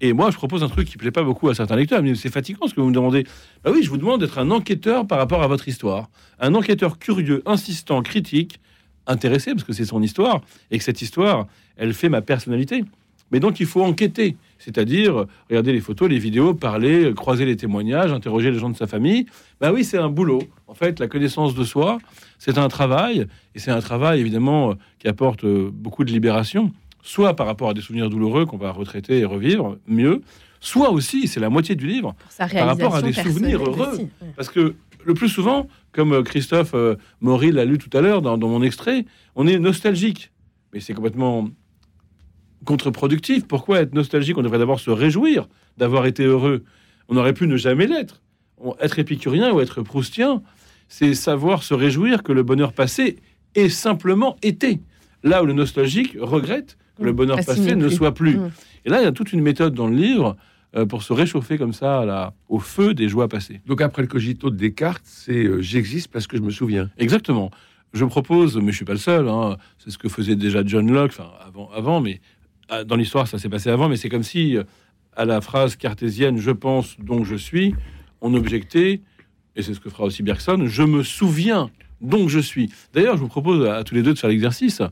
Et 0.00 0.12
moi, 0.12 0.30
je 0.30 0.36
propose 0.36 0.62
un 0.62 0.68
truc 0.68 0.88
qui 0.88 0.98
plaît 0.98 1.10
pas 1.10 1.22
beaucoup 1.22 1.48
à 1.48 1.54
certains 1.54 1.76
lecteurs. 1.76 2.02
Mais 2.02 2.14
c'est 2.14 2.30
fatigant 2.30 2.68
ce 2.68 2.74
que 2.74 2.80
vous 2.80 2.88
me 2.88 2.94
demandez. 2.94 3.24
Bah 3.64 3.70
oui, 3.72 3.82
je 3.82 3.88
vous 3.88 3.96
demande 3.96 4.20
d'être 4.20 4.38
un 4.38 4.50
enquêteur 4.50 5.06
par 5.06 5.18
rapport 5.18 5.42
à 5.42 5.46
votre 5.46 5.68
histoire. 5.68 6.10
Un 6.38 6.54
enquêteur 6.54 6.98
curieux, 6.98 7.42
insistant, 7.46 8.02
critique, 8.02 8.60
intéressé, 9.06 9.52
parce 9.52 9.64
que 9.64 9.72
c'est 9.72 9.84
son 9.86 10.02
histoire, 10.02 10.42
et 10.70 10.78
que 10.78 10.84
cette 10.84 11.00
histoire, 11.00 11.46
elle 11.76 11.94
fait 11.94 12.08
ma 12.08 12.20
personnalité. 12.20 12.84
Mais 13.30 13.40
donc, 13.40 13.58
il 13.58 13.66
faut 13.66 13.82
enquêter. 13.82 14.36
C'est-à-dire, 14.58 15.26
regarder 15.48 15.72
les 15.72 15.80
photos, 15.80 16.08
les 16.08 16.18
vidéos, 16.18 16.54
parler, 16.54 17.12
croiser 17.14 17.44
les 17.44 17.56
témoignages, 17.56 18.12
interroger 18.12 18.50
les 18.50 18.58
gens 18.58 18.70
de 18.70 18.76
sa 18.76 18.86
famille. 18.86 19.26
Bah 19.60 19.72
oui, 19.72 19.84
c'est 19.84 19.98
un 19.98 20.08
boulot. 20.08 20.42
En 20.66 20.74
fait, 20.74 20.98
la 20.98 21.08
connaissance 21.08 21.54
de 21.54 21.64
soi, 21.64 21.98
c'est 22.38 22.58
un 22.58 22.68
travail. 22.68 23.26
Et 23.54 23.58
c'est 23.58 23.70
un 23.70 23.80
travail, 23.80 24.20
évidemment, 24.20 24.74
qui 24.98 25.08
apporte 25.08 25.44
euh, 25.44 25.70
beaucoup 25.72 26.04
de 26.04 26.12
libération. 26.12 26.72
Soit 27.02 27.36
par 27.36 27.46
rapport 27.46 27.68
à 27.68 27.74
des 27.74 27.80
souvenirs 27.80 28.10
douloureux 28.10 28.46
qu'on 28.46 28.56
va 28.56 28.72
retraiter 28.72 29.18
et 29.18 29.24
revivre, 29.24 29.78
mieux. 29.86 30.22
Soit 30.60 30.90
aussi, 30.90 31.28
c'est 31.28 31.38
la 31.38 31.50
moitié 31.50 31.76
du 31.76 31.86
livre, 31.86 32.16
par 32.38 32.66
rapport 32.66 32.96
à 32.96 33.02
des 33.02 33.12
souvenirs 33.12 33.62
heureux. 33.62 33.92
aussi. 33.92 34.08
Parce 34.34 34.48
que 34.48 34.74
le 35.04 35.14
plus 35.14 35.28
souvent, 35.28 35.68
comme 35.92 36.12
euh, 36.12 36.22
Christophe 36.22 36.74
euh, 36.74 36.96
Maury 37.20 37.52
l'a 37.52 37.64
lu 37.64 37.78
tout 37.78 37.96
à 37.96 38.00
l'heure 38.00 38.22
dans, 38.22 38.36
dans 38.36 38.48
mon 38.48 38.62
extrait, 38.62 39.04
on 39.36 39.46
est 39.46 39.58
nostalgique. 39.58 40.32
Mais 40.72 40.80
c'est 40.80 40.94
complètement 40.94 41.48
contre-productif. 42.64 43.46
Pourquoi 43.46 43.80
être 43.80 43.94
nostalgique? 43.94 44.36
On 44.38 44.42
devrait 44.42 44.58
d'abord 44.58 44.80
se 44.80 44.90
réjouir 44.90 45.48
d'avoir 45.78 46.06
été 46.06 46.24
heureux. 46.24 46.64
On 47.08 47.16
aurait 47.16 47.32
pu 47.34 47.46
ne 47.46 47.56
jamais 47.56 47.86
l'être. 47.86 48.22
Être 48.80 48.98
épicurien 48.98 49.52
ou 49.52 49.60
être 49.60 49.82
proustien, 49.82 50.42
c'est 50.88 51.14
savoir 51.14 51.62
se 51.62 51.74
réjouir 51.74 52.22
que 52.22 52.32
le 52.32 52.42
bonheur 52.42 52.72
passé 52.72 53.16
ait 53.54 53.68
simplement 53.68 54.36
été. 54.42 54.80
Là 55.22 55.42
où 55.42 55.46
le 55.46 55.52
nostalgique 55.52 56.16
regrette 56.18 56.76
que 56.98 57.04
le 57.04 57.12
Mm. 57.12 57.16
bonheur 57.16 57.36
passé 57.44 57.74
ne 57.76 57.86
plus. 57.88 57.96
soit 57.96 58.14
plus. 58.14 58.36
Mm. 58.38 58.50
Et 58.86 58.88
là, 58.90 59.00
il 59.00 59.04
y 59.04 59.08
a 59.08 59.12
toute 59.12 59.32
une 59.32 59.42
méthode 59.42 59.74
dans 59.74 59.86
le 59.88 59.96
livre 59.96 60.36
euh, 60.74 60.84
pour 60.86 61.02
se 61.02 61.12
réchauffer 61.12 61.58
comme 61.58 61.72
ça 61.72 62.00
à 62.00 62.04
la- 62.04 62.34
au 62.48 62.58
feu 62.58 62.92
des 62.94 63.08
joies 63.08 63.28
passées. 63.28 63.60
Donc 63.66 63.80
après 63.80 64.02
le 64.02 64.08
cogito 64.08 64.50
de 64.50 64.56
Descartes, 64.56 65.02
c'est 65.04 65.44
euh, 65.44 65.60
j'existe 65.60 66.08
parce 66.08 66.26
que 66.26 66.36
je 66.36 66.42
me 66.42 66.50
souviens. 66.50 66.90
Exactement. 66.98 67.50
Je 67.92 68.04
propose, 68.04 68.56
mais 68.58 68.72
je 68.72 68.76
suis 68.76 68.84
pas 68.84 68.92
le 68.92 68.98
seul, 68.98 69.28
hein, 69.28 69.56
c'est 69.78 69.90
ce 69.90 69.96
que 69.98 70.08
faisait 70.08 70.36
déjà 70.36 70.62
John 70.66 70.90
Locke, 70.92 71.12
enfin 71.16 71.30
avant, 71.46 71.70
avant, 71.74 72.00
mais 72.00 72.20
dans 72.86 72.96
l'histoire 72.96 73.28
ça 73.28 73.38
s'est 73.38 73.48
passé 73.48 73.70
avant, 73.70 73.88
mais 73.88 73.96
c'est 73.96 74.08
comme 74.08 74.22
si 74.22 74.56
euh, 74.56 74.64
à 75.14 75.24
la 75.24 75.40
phrase 75.40 75.76
cartésienne 75.76 76.38
je 76.38 76.50
pense 76.50 76.98
donc 76.98 77.24
je 77.24 77.36
suis, 77.36 77.74
on 78.20 78.34
objectait, 78.34 79.00
et 79.54 79.62
c'est 79.62 79.74
ce 79.74 79.80
que 79.80 79.90
fera 79.90 80.04
aussi 80.04 80.22
Bergson, 80.22 80.64
je 80.66 80.82
me 80.82 81.02
souviens 81.02 81.70
donc 82.00 82.28
je 82.28 82.38
suis. 82.38 82.70
D'ailleurs, 82.92 83.16
je 83.16 83.22
vous 83.22 83.28
propose 83.28 83.66
à, 83.66 83.82
tous 83.84 83.94
les 83.94 84.02
deux 84.02 84.12
de 84.12 84.18
faire 84.18 84.30
l'exercice. 84.30 84.82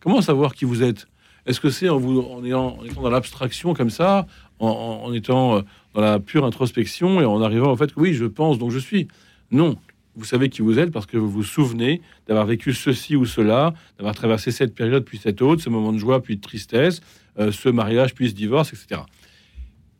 Comment 0.00 0.22
savoir 0.22 0.54
qui 0.54 0.64
vous 0.64 0.82
êtes? 0.82 1.06
Est-ce 1.46 1.60
que 1.60 1.68
c'est 1.68 1.90
en, 1.90 1.98
vous, 1.98 2.20
en, 2.20 2.42
ayant- 2.42 2.78
étant 2.84 3.02
dans 3.02 3.10
l'abstraction 3.10 3.74
comme 3.74 3.90
ça, 3.90 4.26
en, 4.58 5.12
étant 5.12 5.56
euh, 5.56 5.60
dans 5.92 6.00
la 6.00 6.18
pure 6.18 6.44
introspection 6.46 7.20
et 7.20 7.24
en 7.24 7.42
arrivant 7.42 7.70
au 7.70 7.76
fait 7.76 7.90
oui, 7.96 8.14
je 8.14 8.24
pense 8.24 8.58
donc 8.58 8.70
je 8.70 8.78
suis? 8.78 9.08
Non, 9.50 9.76
vous 10.16 10.24
savez 10.24 10.48
qui 10.48 10.62
vous 10.62 10.78
êtes 10.78 10.90
parce 10.90 11.06
que 11.06 11.18
vous 11.18 11.30
vous 11.30 11.42
souvenez 11.42 12.00
d'avoir 12.26 12.46
vécu 12.46 12.72
ceci 12.72 13.14
ou 13.14 13.26
cela, 13.26 13.74
d'avoir 13.98 14.14
traversé 14.14 14.52
cette 14.52 14.74
période 14.74 15.04
puis 15.04 15.18
cette 15.18 15.42
autre, 15.42 15.62
ce 15.62 15.68
moment 15.68 15.92
de 15.92 15.98
joie 15.98 16.22
puis 16.22 16.36
de 16.36 16.40
tristesse, 16.40 17.02
ce 17.36 17.68
mariage 17.68 18.14
puis 18.14 18.30
ce 18.30 18.34
divorce, 18.34 18.72
etc. 18.72 19.02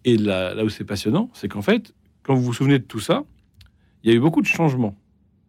Et 0.05 0.17
là, 0.17 0.55
là 0.55 0.65
où 0.65 0.69
c'est 0.69 0.85
passionnant, 0.85 1.31
c'est 1.35 1.49
qu'en 1.49 1.63
fait, 1.63 1.95
quand 2.23 2.35
vous 2.35 2.43
vous 2.43 2.53
souvenez 2.53 2.79
de 2.79 2.85
tout 2.85 3.01
ça, 3.01 3.25
il 4.03 4.11
y 4.11 4.13
a 4.13 4.17
eu 4.17 4.21
beaucoup 4.21 4.43
de 4.43 4.47
changements. 4.47 4.97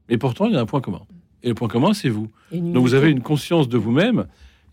Mais 0.10 0.18
pourtant, 0.18 0.46
il 0.46 0.54
y 0.54 0.56
a 0.56 0.62
un 0.62 0.65
point 0.65 0.82
commun. 0.82 1.01
Et 1.44 1.50
le 1.50 1.56
point 1.56 1.68
commun, 1.68 1.94
c'est 1.94 2.10
vous. 2.10 2.32
Donc 2.51 2.84
vous 2.84 2.94
avez 2.94 3.12
une 3.12 3.22
conscience 3.22 3.70
de 3.70 3.77
vous-même 3.77 4.27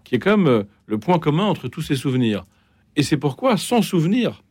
qui 0.05 0.15
est 0.15 0.19
comme 0.19 0.47
euh, 0.47 0.63
le 0.87 0.99
point 0.99 1.19
commun 1.19 1.45
entre 1.45 1.69
tous 1.69 1.83
ces 1.83 1.97
souvenirs. 1.97 2.47
Et 2.97 3.03
c'est 3.03 3.17
pourquoi, 3.17 3.57
sans 3.57 3.83
souvenir, 3.83 4.43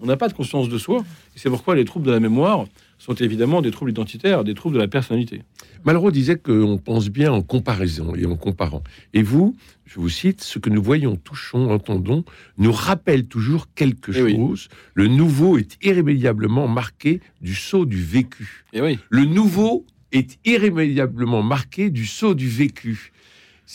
on 0.00 0.06
n'a 0.06 0.16
pas 0.16 0.28
de 0.28 0.32
conscience 0.34 0.68
de 0.68 0.78
soi. 0.78 1.04
Et 1.34 1.38
c'est 1.38 1.50
pourquoi 1.50 1.74
les 1.74 1.84
troubles 1.84 2.06
de 2.06 2.10
la 2.12 2.20
mémoire 2.20 2.64
sont 2.98 3.14
évidemment 3.14 3.62
des 3.62 3.70
troubles 3.70 3.90
identitaires, 3.92 4.42
des 4.44 4.54
troubles 4.54 4.74
de 4.74 4.80
la 4.80 4.88
personnalité. 4.88 5.42
Malraux 5.84 6.10
disait 6.10 6.36
qu'on 6.36 6.78
pense 6.78 7.08
bien 7.10 7.32
en 7.32 7.42
comparaison 7.42 8.14
et 8.16 8.26
en 8.26 8.36
comparant. 8.36 8.82
Et 9.14 9.22
vous, 9.22 9.56
je 9.86 10.00
vous 10.00 10.08
cite, 10.08 10.42
ce 10.42 10.58
que 10.58 10.68
nous 10.70 10.82
voyons, 10.82 11.16
touchons, 11.16 11.70
entendons, 11.70 12.24
nous 12.58 12.72
rappelle 12.72 13.26
toujours 13.26 13.68
quelque 13.74 14.12
Eh 14.16 14.22
oui. 14.22 14.34
chose. 14.36 14.68
Le 14.94 15.06
nouveau 15.06 15.58
est 15.58 15.76
irrémédiablement 15.84 16.66
marqué 16.66 17.20
du 17.40 17.54
sceau 17.54 17.84
du 17.86 18.02
vécu. 18.02 18.64
Et 18.72 18.80
oui, 18.80 18.98
Le 19.10 19.24
nouveau 19.24 19.86
est 20.10 20.38
irrémédiablement 20.44 21.42
marqué 21.42 21.90
du 21.90 22.06
sceau 22.06 22.34
du 22.34 22.48
vécu. 22.48 23.12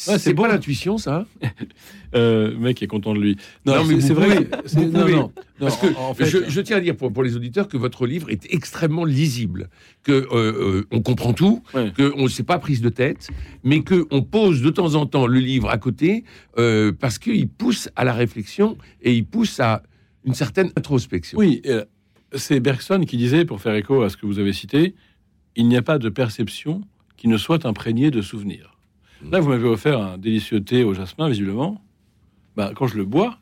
Ouais, 0.07 0.17
c'est 0.17 0.33
pas 0.33 0.47
l'intuition, 0.47 0.97
ça 0.97 1.25
euh, 2.15 2.49
le 2.51 2.57
mec 2.57 2.81
est 2.81 2.87
content 2.87 3.13
de 3.13 3.19
lui. 3.19 3.37
Non, 3.65 3.75
Non, 3.75 3.85
mais 3.85 4.01
c'est 4.01 4.13
vrai. 4.13 4.43
pouvez- 4.45 4.85
non, 4.87 5.07
non, 5.07 5.07
non, 5.17 5.31
Parce 5.59 5.77
que 5.77 5.87
en, 5.95 6.13
fait, 6.15 6.25
je, 6.25 6.49
je 6.49 6.61
tiens 6.61 6.77
à 6.77 6.79
dire 6.79 6.95
pour, 6.97 7.13
pour 7.13 7.21
les 7.23 7.35
auditeurs 7.35 7.67
que 7.67 7.77
votre 7.77 8.07
livre 8.07 8.29
est 8.31 8.51
extrêmement 8.51 9.05
lisible, 9.05 9.69
que 10.03 10.11
euh, 10.11 10.27
euh, 10.33 10.87
on 10.91 11.01
comprend 11.01 11.33
tout, 11.33 11.61
Ouais. 11.75 11.91
que 11.95 12.11
on 12.17 12.23
ne 12.23 12.27
s'est 12.27 12.43
pas 12.43 12.57
prise 12.59 12.81
de 12.81 12.89
tête, 12.89 13.29
mais 13.63 13.81
que 13.83 14.07
on 14.09 14.23
pose 14.23 14.61
de 14.63 14.69
temps 14.71 14.95
en 14.95 15.05
temps 15.05 15.27
le 15.27 15.39
livre 15.39 15.69
à 15.69 15.77
côté 15.77 16.23
euh, 16.57 16.91
parce 16.91 17.19
qu'il 17.19 17.47
pousse 17.47 17.89
à 17.95 18.03
la 18.03 18.13
réflexion 18.13 18.77
et 19.01 19.13
il 19.13 19.25
pousse 19.25 19.59
à 19.59 19.83
une 20.25 20.33
certaine 20.33 20.71
introspection. 20.75 21.37
Oui, 21.37 21.61
euh, 21.67 21.85
c'est 22.35 22.59
Bergson 22.59 23.03
qui 23.07 23.17
disait, 23.17 23.45
pour 23.45 23.61
faire 23.61 23.75
écho 23.75 24.01
à 24.01 24.09
ce 24.09 24.17
que 24.17 24.25
vous 24.25 24.39
avez 24.39 24.53
cité, 24.53 24.95
il 25.55 25.67
n'y 25.67 25.77
a 25.77 25.83
pas 25.83 25.99
de 25.99 26.09
perception 26.09 26.81
qui 27.15 27.27
ne 27.27 27.37
soit 27.37 27.65
imprégnée 27.67 28.09
de 28.09 28.21
souvenirs. 28.23 28.72
Là, 29.31 29.39
vous 29.39 29.49
m'avez 29.49 29.67
offert 29.67 29.99
un 30.01 30.17
délicieux 30.17 30.61
thé 30.63 30.83
au 30.83 30.93
jasmin, 30.93 31.29
visiblement. 31.29 31.81
Bah, 32.55 32.71
quand 32.75 32.87
je 32.87 32.97
le 32.97 33.05
bois, 33.05 33.37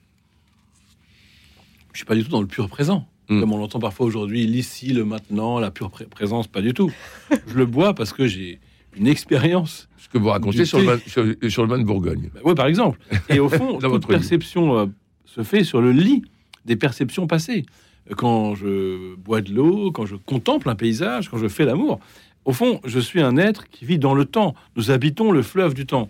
je 1.93 1.97
suis 1.97 2.05
pas 2.05 2.15
du 2.15 2.23
tout 2.23 2.29
dans 2.29 2.41
le 2.41 2.47
pur 2.47 2.69
présent. 2.69 3.07
Mm. 3.29 3.39
Comme 3.39 3.53
on 3.53 3.57
l'entend 3.57 3.79
parfois 3.79 4.05
aujourd'hui, 4.05 4.45
l'ici, 4.47 4.93
le 4.93 5.03
maintenant, 5.05 5.59
la 5.59 5.71
pure 5.71 5.89
pré- 5.89 6.05
présence, 6.05 6.47
pas 6.47 6.61
du 6.61 6.73
tout. 6.73 6.91
je 7.47 7.53
le 7.55 7.65
bois 7.65 7.93
parce 7.93 8.13
que 8.13 8.27
j'ai 8.27 8.59
une 8.95 9.07
expérience. 9.07 9.89
Ce 9.97 10.07
que 10.09 10.17
vous 10.17 10.29
racontez 10.29 10.65
sur 10.65 10.79
le, 10.79 10.85
vin, 10.85 10.97
sur, 11.05 11.25
sur 11.49 11.63
le 11.63 11.69
vin 11.69 11.79
de 11.79 11.83
Bourgogne. 11.83 12.29
Bah, 12.33 12.41
ouais, 12.43 12.55
par 12.55 12.67
exemple. 12.67 12.99
Et 13.29 13.39
au 13.39 13.49
fond, 13.49 13.77
Dans 13.79 13.89
votre 13.89 14.07
perception 14.07 14.77
euh, 14.77 14.85
se 15.25 15.43
fait 15.43 15.63
sur 15.63 15.81
le 15.81 15.91
lit 15.91 16.23
des 16.65 16.75
perceptions 16.75 17.27
passées. 17.27 17.65
Quand 18.17 18.55
je 18.55 19.15
bois 19.15 19.41
de 19.41 19.53
l'eau, 19.53 19.91
quand 19.91 20.05
je 20.05 20.15
contemple 20.15 20.69
un 20.69 20.75
paysage, 20.75 21.29
quand 21.29 21.37
je 21.37 21.47
fais 21.47 21.65
l'amour. 21.65 21.99
Au 22.45 22.53
fond, 22.53 22.81
je 22.85 22.99
suis 22.99 23.21
un 23.21 23.37
être 23.37 23.69
qui 23.69 23.85
vit 23.85 23.99
dans 23.99 24.13
le 24.13 24.25
temps. 24.25 24.55
Nous 24.75 24.91
habitons 24.91 25.31
le 25.31 25.41
fleuve 25.41 25.73
du 25.73 25.85
temps. 25.85 26.09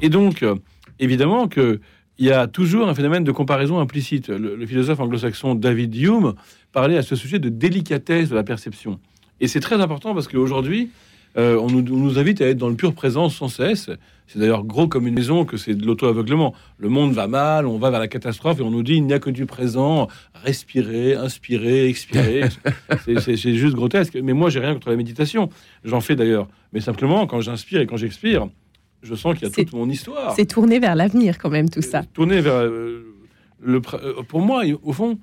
Et 0.00 0.08
donc, 0.08 0.42
euh, 0.42 0.56
évidemment 0.98 1.48
que 1.48 1.80
il 2.18 2.26
y 2.26 2.32
a 2.32 2.46
toujours 2.46 2.86
un 2.86 2.94
phénomène 2.94 3.24
de 3.24 3.32
comparaison 3.32 3.78
implicite. 3.78 4.28
Le, 4.28 4.54
le 4.54 4.66
philosophe 4.66 5.00
anglo-saxon 5.00 5.54
David 5.54 5.96
Hume 5.96 6.34
parlait 6.70 6.98
à 6.98 7.02
ce 7.02 7.16
sujet 7.16 7.38
de 7.38 7.48
délicatesse 7.48 8.28
de 8.28 8.34
la 8.34 8.42
perception. 8.44 9.00
Et 9.40 9.48
c'est 9.48 9.60
très 9.60 9.80
important 9.80 10.14
parce 10.14 10.28
qu'aujourd'hui, 10.28 10.90
euh, 11.36 11.56
on, 11.58 11.68
nous, 11.68 11.84
on 11.92 11.98
nous 11.98 12.18
invite 12.18 12.40
à 12.40 12.46
être 12.46 12.58
dans 12.58 12.68
le 12.68 12.74
pur 12.74 12.94
présent 12.94 13.28
sans 13.28 13.48
cesse. 13.48 13.90
C'est 14.26 14.38
d'ailleurs 14.38 14.62
gros 14.64 14.86
comme 14.86 15.08
une 15.08 15.14
maison 15.14 15.44
que 15.44 15.56
c'est 15.56 15.74
de 15.74 15.84
l'auto-aveuglement. 15.84 16.54
Le 16.78 16.88
monde 16.88 17.12
va 17.12 17.26
mal, 17.26 17.66
on 17.66 17.78
va 17.78 17.90
vers 17.90 17.98
la 17.98 18.06
catastrophe 18.06 18.60
et 18.60 18.62
on 18.62 18.70
nous 18.70 18.84
dit 18.84 18.94
il 18.94 19.04
n'y 19.04 19.12
a 19.12 19.18
que 19.18 19.30
du 19.30 19.44
présent, 19.44 20.06
respirer, 20.34 21.14
inspirer, 21.14 21.88
expirer. 21.88 22.44
c'est, 23.04 23.36
juste 23.36 23.74
grotesque. 23.74 24.16
Mais 24.22 24.32
moi, 24.32 24.48
j'ai 24.50 24.60
rien 24.60 24.74
contre 24.74 24.90
la 24.90 24.96
méditation. 24.96 25.50
J'en 25.82 26.00
fais 26.00 26.14
d'ailleurs. 26.14 26.46
Mais 26.72 26.80
simplement, 26.80 27.26
quand 27.26 27.40
j'inspire 27.40 27.80
et 27.80 27.86
quand 27.86 27.96
j'expire, 27.96 28.48
je 29.02 29.14
sens 29.16 29.34
qu'il 29.34 29.48
y 29.48 29.50
a 29.50 29.54
toute 29.54 29.72
mon 29.72 29.88
histoire. 29.88 30.34
C'est 30.36 30.46
tourné 30.46 30.78
vers 30.78 30.94
l'avenir 30.94 31.38
quand 31.38 31.50
même 31.50 31.68
tout 31.68 31.82
ça. 31.82 32.04
Tourner 32.12 32.40
vers 32.40 32.54
euh, 32.54 33.04
le. 33.60 33.80
euh, 33.94 34.22
Pour 34.22 34.42
moi, 34.42 34.62
au 34.82 34.92
fond, 34.92 35.18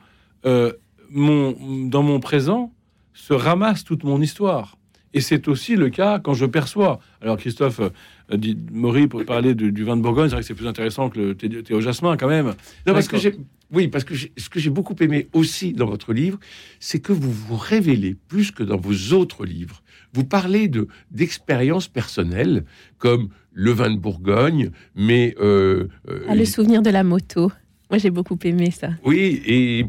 euh, 0.46 0.74
mon, 1.10 1.56
dans 1.88 2.04
mon 2.04 2.20
présent 2.20 2.74
se 3.14 3.34
ramasse 3.34 3.84
toute 3.84 4.04
mon 4.04 4.22
histoire. 4.22 4.77
Et 5.18 5.22
c'est 5.22 5.48
aussi 5.48 5.76
le 5.76 5.90
cas 5.90 6.20
quand 6.20 6.34
je 6.34 6.46
perçois. 6.46 7.00
Alors 7.22 7.38
Christophe 7.38 7.80
euh, 7.82 8.38
dit, 8.38 8.58
Maury 8.72 9.08
pour 9.08 9.26
parler 9.26 9.56
du, 9.56 9.72
du 9.72 9.84
vin 9.84 9.98
de 9.98 10.02
Bourgogne, 10.02 10.30
c'est 10.30 10.36
vrai 10.36 10.42
que 10.42 10.48
c'est 10.48 10.54
plus 10.54 10.68
intéressant 10.68 11.10
que 11.10 11.20
le 11.20 11.36
thé, 11.36 11.50
thé 11.64 11.74
au 11.74 11.82
jasmin 11.82 12.18
quand 12.18 12.28
même. 12.28 12.48
Non, 12.86 12.94
parce 12.94 13.08
que 13.08 13.16
D'accord. 13.18 13.32
j'ai, 13.34 13.40
oui, 13.72 13.88
parce 13.88 14.04
que 14.04 14.14
j'ai- 14.16 14.32
ce 14.38 14.50
que 14.50 14.60
j'ai 14.60 14.70
beaucoup 14.70 14.96
aimé 15.02 15.28
aussi 15.34 15.74
dans 15.74 15.88
votre 15.88 16.14
livre, 16.14 16.40
c'est 16.80 17.00
que 17.00 17.12
vous 17.14 17.32
vous 17.32 17.56
révélez 17.58 18.16
plus 18.28 18.52
que 18.52 18.64
dans 18.64 18.78
vos 18.78 19.14
autres 19.14 19.46
livres. 19.46 19.82
Vous 20.14 20.24
parlez 20.24 20.68
de 20.70 20.88
d'expériences 21.12 21.88
personnelles 21.88 22.64
comme 22.98 23.30
le 23.54 23.72
vin 23.72 23.90
de 23.92 23.98
Bourgogne, 24.00 24.72
mais 24.96 25.36
euh, 25.40 25.88
euh, 26.10 26.26
Ah, 26.30 26.36
le 26.36 26.46
souvenir 26.46 26.82
de 26.82 26.90
la 26.92 27.04
moto. 27.04 27.52
Moi, 27.90 27.98
j'ai 28.00 28.10
beaucoup 28.12 28.38
aimé 28.44 28.70
ça. 28.72 28.90
oui, 29.06 29.42
et, 29.46 29.80
et- 29.80 29.86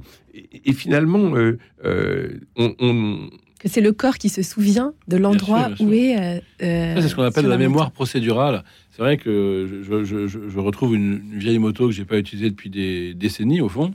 et 0.66 0.72
finalement, 0.72 1.34
euh, 1.36 1.58
euh, 1.84 2.38
on, 2.56 2.74
on- 2.78 3.28
Que 3.58 3.68
c'est 3.68 3.80
le 3.80 3.92
corps 3.92 4.18
qui 4.18 4.28
se 4.28 4.42
souvient 4.42 4.92
de 5.08 5.16
l'endroit 5.16 5.70
où 5.80 5.92
est. 5.92 6.16
euh, 6.16 6.40
euh, 6.62 7.00
c'est 7.00 7.08
ce 7.08 7.14
qu'on 7.16 7.22
appelle 7.24 7.42
sur 7.44 7.50
la 7.50 7.56
moto. 7.58 7.68
mémoire 7.70 7.90
procédurale. 7.90 8.62
C'est 8.92 9.02
vrai 9.02 9.16
que 9.16 9.82
je, 9.82 10.04
je- 10.04 10.26
je- 10.28 10.48
je 10.48 10.58
retrouve 10.60 10.94
une, 10.94 11.20
vieille 11.38 11.58
moto 11.58 11.86
que 11.88 11.92
j'ai 11.92 12.04
pas 12.04 12.18
utilisée 12.18 12.50
depuis 12.50 12.70
des 12.70 13.14
décennies 13.14 13.60
au 13.60 13.68
fond, 13.68 13.94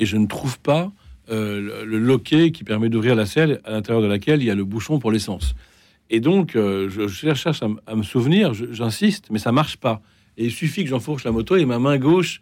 et 0.00 0.06
je 0.06 0.16
ne 0.16 0.26
trouve 0.26 0.58
pas 0.58 0.90
euh, 1.30 1.84
le, 1.84 1.98
loquet 1.98 2.50
qui 2.52 2.62
permet 2.64 2.88
d'ouvrir 2.88 3.14
la 3.16 3.26
selle 3.26 3.60
à 3.64 3.70
l'intérieur 3.72 4.02
de 4.02 4.08
laquelle 4.08 4.42
il 4.42 4.46
y 4.46 4.50
a 4.50 4.54
le 4.54 4.64
bouchon 4.64 4.98
pour 4.98 5.10
l'essence. 5.12 5.54
Et 6.10 6.20
donc, 6.20 6.54
euh, 6.54 6.88
je, 6.88 7.08
je 7.08 7.14
cherche 7.14 7.46
à, 7.46 7.68
à 7.86 7.94
me 7.96 8.02
souvenir, 8.04 8.54
j'insiste, 8.54 9.26
mais 9.30 9.38
ça 9.40 9.50
marche 9.52 9.76
pas. 9.76 10.00
Et 10.38 10.44
il 10.46 10.52
suffit 10.52 10.84
que 10.84 10.90
j'enfourche 10.90 11.24
la 11.24 11.32
moto 11.32 11.56
et 11.56 11.64
ma 11.64 11.78
main 11.80 11.96
gauche, 11.98 12.40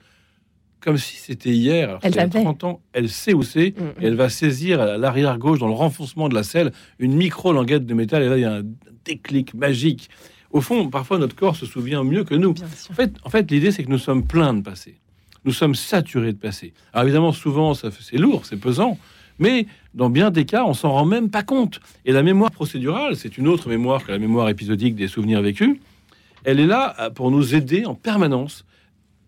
comme 0.84 0.98
si 0.98 1.16
c'était 1.16 1.50
hier, 1.50 1.88
alors 1.88 2.00
Elle 2.02 2.18
a 2.18 2.22
savait. 2.22 2.42
30 2.42 2.64
ans, 2.64 2.80
elle 2.92 3.08
sait 3.08 3.32
où 3.32 3.42
c'est, 3.42 3.74
Mm, 3.76 3.82
mm. 3.82 4.02
et 4.02 4.06
elle 4.06 4.16
va 4.16 4.28
saisir 4.28 4.80
à 4.80 4.98
l'arrière 4.98 5.38
gauche, 5.38 5.58
dans 5.58 5.66
le 5.68 5.72
renfoncement 5.74 6.28
de 6.28 6.34
la 6.34 6.42
selle, 6.42 6.72
une 6.98 7.14
micro-languette 7.14 7.86
de 7.86 7.94
métal, 7.94 8.22
et 8.22 8.28
là, 8.28 8.36
il 8.36 8.42
y 8.42 8.44
a 8.44 8.56
un 8.56 8.62
déclic 9.04 9.54
magique. 9.54 10.10
Au 10.50 10.60
fond, 10.60 10.88
parfois, 10.90 11.18
notre 11.18 11.34
corps 11.34 11.56
se 11.56 11.66
souvient 11.66 12.04
mieux 12.04 12.22
que 12.22 12.34
nous. 12.34 12.54
En 12.90 12.94
fait, 12.94 13.12
en 13.24 13.30
fait 13.30 13.50
l'idée, 13.50 13.72
c'est 13.72 13.82
que 13.82 13.90
nous 13.90 13.98
sommes 13.98 14.24
pleins 14.24 14.54
de 14.54 14.60
passé. 14.60 14.96
Nous 15.44 15.52
sommes 15.52 15.74
saturés 15.74 16.32
de 16.32 16.38
passé. 16.38 16.72
Alors 16.92 17.04
évidemment, 17.04 17.32
souvent, 17.32 17.74
c'est 17.74 18.16
lourd, 18.18 18.46
c'est 18.46 18.56
pesant, 18.56 18.98
mais 19.38 19.66
dans 19.94 20.10
bien 20.10 20.30
des 20.30 20.44
cas, 20.44 20.64
on 20.64 20.74
s'en 20.74 20.92
rend 20.92 21.06
même 21.06 21.30
pas 21.30 21.42
compte. 21.42 21.80
Et 22.04 22.12
la 22.12 22.22
mémoire 22.22 22.50
procédurale, 22.50 23.16
c'est 23.16 23.36
une 23.36 23.48
autre 23.48 23.68
mémoire 23.68 24.04
que 24.04 24.12
la 24.12 24.18
mémoire 24.18 24.48
épisodique 24.48 24.94
des 24.94 25.08
souvenirs 25.08 25.42
vécus. 25.42 25.78
Elle 26.44 26.60
est 26.60 26.66
là 26.66 26.94
euh, 27.00 27.10
pour 27.10 27.30
nous 27.30 27.54
aider 27.54 27.84
en 27.86 27.94
permanence. 27.94 28.64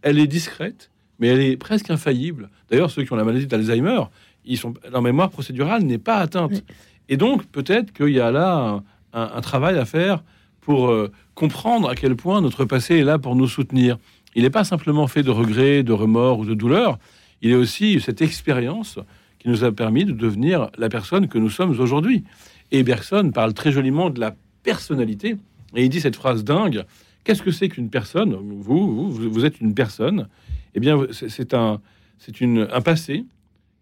Elle 0.03 0.19
est 0.19 0.27
discrète, 0.27 0.91
mais 1.19 1.29
elle 1.29 1.41
est 1.41 1.57
presque 1.57 1.91
infaillible. 1.91 2.51
D'ailleurs, 2.71 2.91
ceux 2.91 3.05
qui 3.05 3.13
ont 3.13 3.17
la 3.17 3.25
maladie 3.25 3.47
d'Alzheimer, 3.47 4.03
ils 4.45 4.59
sont, 4.59 4.75
leur 4.91 5.03
mémoire 5.03 5.31
procédurale 5.31 5.83
n'est 5.83 5.99
pas 5.99 6.17
atteinte. 6.17 6.51
Oui. 6.53 6.63
Et 7.09 7.17
donc, 7.17 7.47
peut-être 7.47 7.93
qu'il 7.93 8.11
y 8.11 8.21
a 8.21 8.31
là 8.31 8.55
un, 8.57 8.77
un- 9.13 9.31
un 9.35 9.41
travail 9.41 9.79
à 9.79 9.85
faire 9.85 10.23
pour 10.61 10.89
euh, 10.89 11.11
comprendre 11.35 11.89
à 11.89 11.95
quel 11.95 12.17
point 12.17 12.41
notre 12.41 12.65
passé 12.65 12.97
est 12.99 13.05
là 13.05 13.19
pour 13.19 13.37
nous 13.37 13.47
soutenir. 13.49 13.99
Il 14.35 14.43
n'est 14.43 14.51
pas 14.51 14.65
simplement 14.65 15.07
fait 15.07 15.23
de 15.23 15.31
regrets, 15.31 15.83
de 15.83 15.93
remords 15.93 16.41
ou 16.41 16.45
de 16.45 16.55
douleurs. 16.55 16.99
Il 17.43 17.51
est 17.51 17.55
aussi 17.55 18.01
cette 18.01 18.21
expérience 18.23 18.99
qui 19.39 19.49
nous 19.49 19.63
a 19.65 19.71
permis 19.73 20.05
de 20.05 20.13
devenir 20.13 20.71
la 20.77 20.89
personne 20.89 21.29
que 21.29 21.39
nous 21.39 21.51
sommes 21.51 21.71
aujourd'hui. 21.71 22.25
Et 22.73 22.83
Bergson 22.83 23.31
parle 23.33 23.55
très 23.55 23.71
joliment 23.73 24.11
de 24.11 24.19
la 24.21 24.35
personnalité. 24.65 25.37
Et 25.75 25.85
il 25.85 25.89
dit 25.89 26.01
cette 26.01 26.17
phrase 26.17 26.43
dingue. 26.45 26.85
Qu'est-ce 27.25 27.43
que 27.43 27.51
c'est 27.53 27.69
qu'une 27.69 27.89
personne? 27.91 28.35
Vous, 28.35 29.11
vous, 29.11 29.31
vous 29.31 29.45
êtes 29.45 29.61
une 29.61 29.75
personne. 29.75 30.29
Eh 30.77 30.81
bien, 30.81 30.99
c'est 31.11 31.55
un, 31.55 31.81
c'est 32.19 32.41
une, 32.41 32.69
un 32.73 32.81
passé 32.81 33.25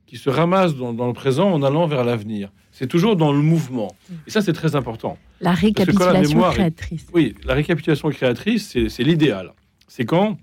qui 0.07 0.17
se 0.17 0.31
ramasse 0.31 0.75
dans, 0.77 0.93
dans 0.93 1.07
le 1.07 1.13
présent 1.13 1.51
en 1.53 1.63
allant 1.63 1.87
vers 1.87 2.05
l'avenir. 2.05 2.51
C'est 2.73 2.87
toujours 2.87 3.17
dans 3.17 3.33
le 3.33 3.41
mouvement. 3.41 3.95
Et 4.27 4.31
ça, 4.31 4.41
c'est 4.41 4.53
très 4.53 4.77
important. 4.77 5.19
La 5.41 5.53
récapitulation 5.53 6.51
est- 6.51 6.55
créatrice. 6.55 7.07
Oui, 7.13 7.35
la 7.45 7.55
récapitulation 7.55 8.09
créatrice, 8.11 8.69
c'est 8.71 8.89
c'est 8.89 9.03
l'idéal. 9.05 9.53
C'est 9.89 10.05
quand 10.05 10.39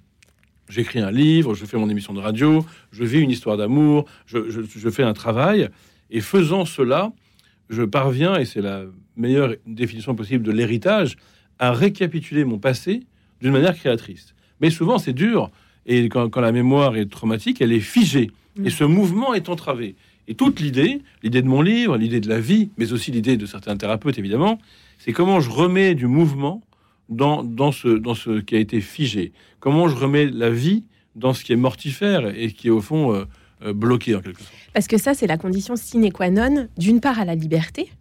j'écris 0.70 1.00
un 1.00 1.12
livre, 1.12 1.54
je 1.56 1.66
fais 1.66 1.78
mon 1.78 1.90
émission 1.90 2.14
de 2.14 2.20
radio, 2.20 2.66
je 2.92 3.04
vis 3.04 3.20
une 3.20 3.32
histoire 3.32 3.58
d'amour, 3.58 4.06
je, 4.26 4.50
je- 4.50 4.62
je 4.62 4.90
fais 4.90 5.04
un 5.04 5.14
travail, 5.14 5.70
et 6.10 6.22
faisant 6.22 6.66
cela, 6.66 7.12
je 7.70 7.84
parviens, 7.84 8.36
et 8.38 8.46
c'est 8.46 8.62
la 8.62 8.84
meilleure 9.16 9.56
définition 9.66 10.16
possible 10.16 10.44
de 10.46 10.52
l'héritage, 10.52 11.16
à 11.60 11.72
récapituler 11.74 12.44
mon 12.46 12.58
passé 12.60 13.02
d'une 13.42 13.52
manière 13.52 13.76
créatrice. 13.76 14.34
Mais 14.62 14.70
souvent, 14.70 14.98
c'est 14.98 15.14
dur, 15.14 15.52
et 15.86 16.10
quand, 16.10 16.30
quand 16.30 16.42
la 16.42 16.52
mémoire 16.52 16.96
est 16.96 17.10
traumatique, 17.10 17.62
elle 17.62 17.72
est 17.72 17.80
figée, 17.80 18.32
Mm. 18.56 18.66
et 18.66 18.70
ce 18.70 18.84
mouvement 18.84 19.34
est 19.34 19.50
entravé. 19.50 19.96
Et 20.28 20.36
toute 20.36 20.60
l'idée, 20.60 21.02
l'idée 21.24 21.42
de 21.42 21.48
mon 21.48 21.62
livre, 21.62 21.98
l'idée 21.98 22.20
de 22.20 22.30
la 22.30 22.40
vie, 22.40 22.70
mais 22.78 22.94
aussi 22.94 23.12
l'idée 23.12 23.38
de 23.38 23.46
certains 23.46 23.76
thérapeutes, 23.78 24.18
évidemment, 24.18 24.60
c'est 24.98 25.14
comment 25.14 25.40
je 25.40 25.50
remets 25.50 25.96
du 25.96 26.08
mouvement 26.08 26.62
dans, 27.10 27.44
dans, 27.44 27.72
ce, 27.72 27.88
dans 27.88 28.16
ce 28.16 28.40
qui 28.40 28.56
a 28.56 28.60
été 28.60 28.82
figé. 28.82 29.32
Comment 29.60 29.88
je 29.88 29.96
remets 29.96 30.28
la 30.28 30.50
vie 30.50 30.84
dans 31.16 31.34
ce 31.34 31.44
qui 31.44 31.54
est 31.54 31.58
mortifère 31.58 32.28
et 32.38 32.52
qui 32.52 32.68
est 32.68 32.72
au 32.72 32.82
fond 32.82 33.14
euh, 33.14 33.26
euh, 33.64 33.74
bloqué 33.74 34.16
en 34.16 34.22
quelque 34.22 34.40
sorte. 34.40 34.54
Parce 34.74 34.88
que 34.88 34.98
ça, 34.98 35.14
c'est 35.14 35.28
la 35.28 35.38
condition 35.38 35.76
sine 35.76 36.10
qua 36.12 36.30
non, 36.30 36.68
d'une 36.78 37.02
part 37.02 37.20
à 37.20 37.26
la 37.26 37.36
liberté, 37.36 37.92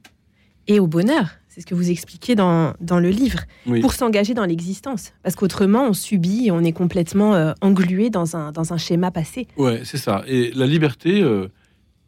et 0.71 0.79
au 0.79 0.87
bonheur. 0.87 1.31
C'est 1.49 1.61
ce 1.63 1.67
que 1.67 1.75
vous 1.75 1.91
expliquez 1.91 2.37
dans, 2.37 2.75
dans 2.81 3.01
le 3.01 3.11
livre. 3.11 3.41
Oui. 3.67 3.81
Pour 3.81 3.93
s'engager 3.93 4.35
dans 4.35 4.45
l'existence. 4.45 5.13
Parce 5.25 5.35
qu'autrement, 5.35 5.89
on 5.89 5.93
subit 5.93 6.51
on 6.53 6.63
est 6.63 6.73
complètement 6.73 7.35
euh, 7.35 7.53
englué 7.61 8.09
dans 8.09 8.37
un, 8.37 8.53
dans 8.53 8.73
un 8.73 8.79
schéma 8.79 9.11
passé. 9.11 9.49
Ouais, 9.57 9.81
c'est 9.85 9.99
ça. 9.99 10.23
Et 10.29 10.53
la 10.55 10.67
liberté, 10.67 11.23
euh, 11.23 11.49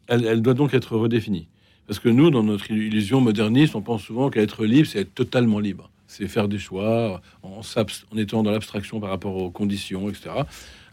elle, 0.07 0.25
elle 0.25 0.41
doit 0.41 0.53
donc 0.53 0.73
être 0.73 0.95
redéfinie. 0.95 1.49
Parce 1.87 1.99
que 1.99 2.07
nous, 2.07 2.29
dans 2.31 2.43
notre 2.43 2.71
illusion 2.71 3.19
moderniste, 3.19 3.75
on 3.75 3.81
pense 3.81 4.03
souvent 4.03 4.29
qu'être 4.29 4.65
libre, 4.65 4.87
c'est 4.87 4.99
être 4.99 5.13
totalement 5.13 5.59
libre. 5.59 5.91
C'est 6.07 6.29
faire 6.29 6.47
des 6.47 6.57
choix 6.57 7.21
en, 7.41 7.59
en 7.59 8.17
étant 8.17 8.43
dans 8.43 8.51
l'abstraction 8.51 9.01
par 9.01 9.09
rapport 9.09 9.35
aux 9.35 9.51
conditions, 9.51 10.09
etc. 10.09 10.29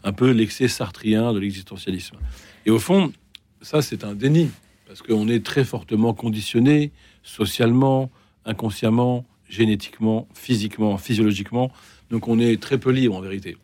Un 0.03 0.11
peu 0.11 0.31
l'excès 0.31 0.67
sartrien 0.67 1.31
de 1.31 1.39
l'existentialisme. 1.39 2.17
Et 2.65 2.69
au 2.69 2.79
fond, 2.79 3.13
ça, 3.61 3.81
c'est 3.81 4.03
un 4.03 4.13
déni. 4.13 4.49
Parce 4.87 5.01
qu'on 5.03 5.29
est 5.29 5.45
très 5.45 5.63
fortement 5.63 6.13
conditionné, 6.13 6.91
socialement, 7.23 8.09
inconsciemment, 8.45 9.25
génétiquement, 9.47 10.27
physiquement, 10.33 10.97
physiologiquement. 10.97 11.71
Donc 12.09 12.27
on 12.27 12.39
est 12.39 12.61
très 12.61 12.77
peu 12.77 12.91
libre 12.91 13.15
en 13.15 13.21
vérité. 13.21 13.57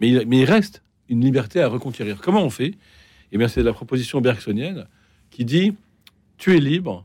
Mais 0.00 0.08
il, 0.08 0.24
mais 0.26 0.40
il 0.40 0.44
reste 0.44 0.82
une 1.08 1.20
liberté 1.20 1.60
à 1.60 1.68
reconquérir. 1.68 2.20
Comment 2.20 2.42
on 2.42 2.50
fait? 2.50 2.74
Eh 3.32 3.38
bien, 3.38 3.48
c'est 3.48 3.62
la 3.62 3.72
proposition 3.72 4.20
bergsonienne 4.20 4.86
qui 5.30 5.44
dit 5.44 5.74
tu 6.38 6.56
es 6.56 6.60
libre 6.60 7.04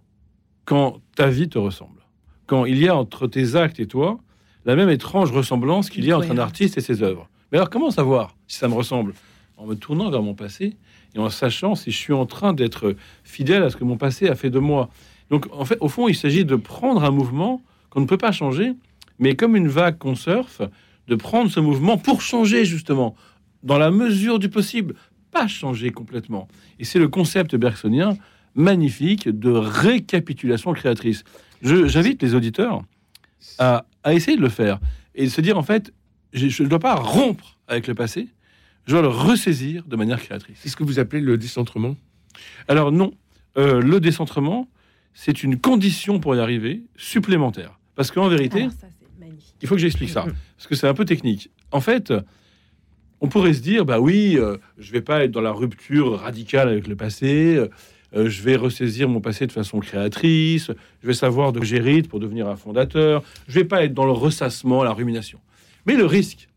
quand 0.65 1.01
ta 1.15 1.27
vie 1.29 1.49
te 1.49 1.57
ressemble. 1.57 2.01
Quand 2.45 2.65
il 2.65 2.79
y 2.79 2.87
a 2.87 2.95
entre 2.95 3.27
tes 3.27 3.55
actes 3.55 3.79
et 3.79 3.87
toi 3.87 4.19
la 4.65 4.75
même 4.75 4.89
étrange 4.89 5.31
ressemblance 5.31 5.89
qu'il 5.89 6.05
y 6.05 6.11
a 6.11 6.17
entre 6.17 6.31
un 6.31 6.37
artiste 6.37 6.77
et 6.77 6.81
ses 6.81 7.01
œuvres. 7.01 7.29
Mais 7.51 7.57
alors, 7.57 7.69
comment 7.69 7.91
savoir 7.91 8.35
si 8.47 8.57
ça 8.57 8.67
me 8.67 8.75
ressemble? 8.75 9.13
En 9.57 9.65
me 9.65 9.75
tournant 9.75 10.09
vers 10.09 10.21
mon 10.21 10.33
passé 10.33 10.77
et 11.15 11.19
en 11.19 11.29
sachant 11.29 11.75
si 11.75 11.91
je 11.91 11.97
suis 11.97 12.13
en 12.13 12.25
train 12.25 12.53
d'être 12.53 12.95
fidèle 13.23 13.63
à 13.63 13.69
ce 13.69 13.77
que 13.77 13.83
mon 13.83 13.97
passé 13.97 14.27
a 14.27 14.35
fait 14.35 14.49
de 14.49 14.59
moi. 14.59 14.89
Donc, 15.31 15.47
en 15.51 15.65
fait, 15.65 15.77
au 15.79 15.87
fond, 15.87 16.07
il 16.07 16.15
s'agit 16.15 16.45
de 16.45 16.55
prendre 16.55 17.03
un 17.03 17.09
mouvement 17.09 17.61
qu'on 17.89 18.01
ne 18.01 18.05
peut 18.05 18.17
pas 18.17 18.31
changer, 18.31 18.73
mais 19.17 19.35
comme 19.35 19.55
une 19.55 19.69
vague 19.69 19.97
qu'on 19.97 20.15
surfe, 20.15 20.61
de 21.07 21.15
prendre 21.15 21.49
ce 21.49 21.59
mouvement 21.59 21.97
pour 21.97 22.21
changer 22.21 22.65
justement, 22.65 23.15
dans 23.63 23.77
la 23.77 23.91
mesure 23.91 24.39
du 24.39 24.49
possible, 24.49 24.93
pas 25.31 25.47
changer 25.47 25.91
complètement. 25.91 26.47
Et 26.79 26.83
c'est 26.83 26.99
le 26.99 27.07
concept 27.07 27.55
bergsonien 27.55 28.17
magnifique 28.55 29.29
de 29.29 29.49
récapitulation 29.51 30.73
créatrice. 30.73 31.23
J'invite 31.61 32.21
les 32.21 32.35
auditeurs 32.35 32.81
à, 33.57 33.85
à 34.03 34.13
essayer 34.13 34.35
de 34.35 34.41
le 34.41 34.49
faire 34.49 34.79
et 35.15 35.23
de 35.25 35.29
se 35.29 35.39
dire 35.41 35.57
en 35.57 35.63
fait, 35.63 35.93
je 36.33 36.47
je 36.49 36.63
ne 36.63 36.67
dois 36.67 36.79
pas 36.79 36.95
rompre 36.95 37.57
avec 37.67 37.87
le 37.87 37.95
passé, 37.95 38.27
je 38.85 38.93
dois 38.93 39.01
le 39.01 39.07
ressaisir 39.07 39.85
de 39.85 39.95
manière 39.95 40.21
créatrice. 40.21 40.57
C'est 40.61 40.69
ce 40.69 40.75
que 40.75 40.83
vous 40.83 40.99
appelez 40.99 41.21
le 41.21 41.37
décentrement? 41.37 41.95
Alors 42.67 42.91
non, 42.91 43.13
euh, 43.57 43.79
le 43.79 43.99
décentrement, 43.99 44.67
c'est 45.13 45.43
une 45.43 45.59
condition 45.59 46.19
pour 46.19 46.35
y 46.35 46.39
arriver 46.39 46.83
supplémentaire. 46.95 47.79
Parce 47.95 48.11
qu'en 48.11 48.27
vérité, 48.27 48.61
Alors 48.61 48.71
ça, 48.71 48.87
c'est 48.99 49.19
magnifique. 49.19 49.55
il 49.61 49.67
faut 49.67 49.75
que 49.75 49.81
j'explique 49.81 50.09
ça, 50.09 50.25
parce 50.57 50.67
que 50.67 50.75
c'est 50.75 50.87
un 50.87 50.93
peu 50.93 51.05
technique. 51.05 51.51
En 51.71 51.81
fait, 51.81 52.13
on 53.21 53.27
pourrait 53.27 53.53
se 53.53 53.61
dire, 53.61 53.85
bah 53.85 53.99
oui, 53.99 54.37
euh, 54.37 54.57
je 54.77 54.91
vais 54.91 55.01
pas 55.01 55.23
être 55.23 55.31
dans 55.31 55.41
la 55.41 55.51
rupture 55.51 56.19
radicale 56.19 56.69
avec 56.69 56.87
le 56.87 56.95
passé, 56.95 57.55
euh, 58.13 58.29
je 58.29 58.41
vais 58.41 58.55
ressaisir 58.55 59.07
mon 59.07 59.21
passé 59.21 59.47
de 59.47 59.51
façon 59.51 59.79
créatrice, 59.79 60.71
je 61.01 61.07
vais 61.07 61.13
savoir 61.13 61.53
de 61.53 61.59
quoi 61.59 61.65
j'hérite 61.65 62.09
pour 62.09 62.19
devenir 62.19 62.47
un 62.47 62.55
fondateur, 62.55 63.23
je 63.47 63.55
vais 63.55 63.65
pas 63.65 63.83
être 63.83 63.93
dans 63.93 64.05
le 64.05 64.11
ressassement, 64.11 64.83
la 64.83 64.91
rumination. 64.91 65.39
Mais 65.85 65.95
le 65.95 66.05
risque, 66.05 66.49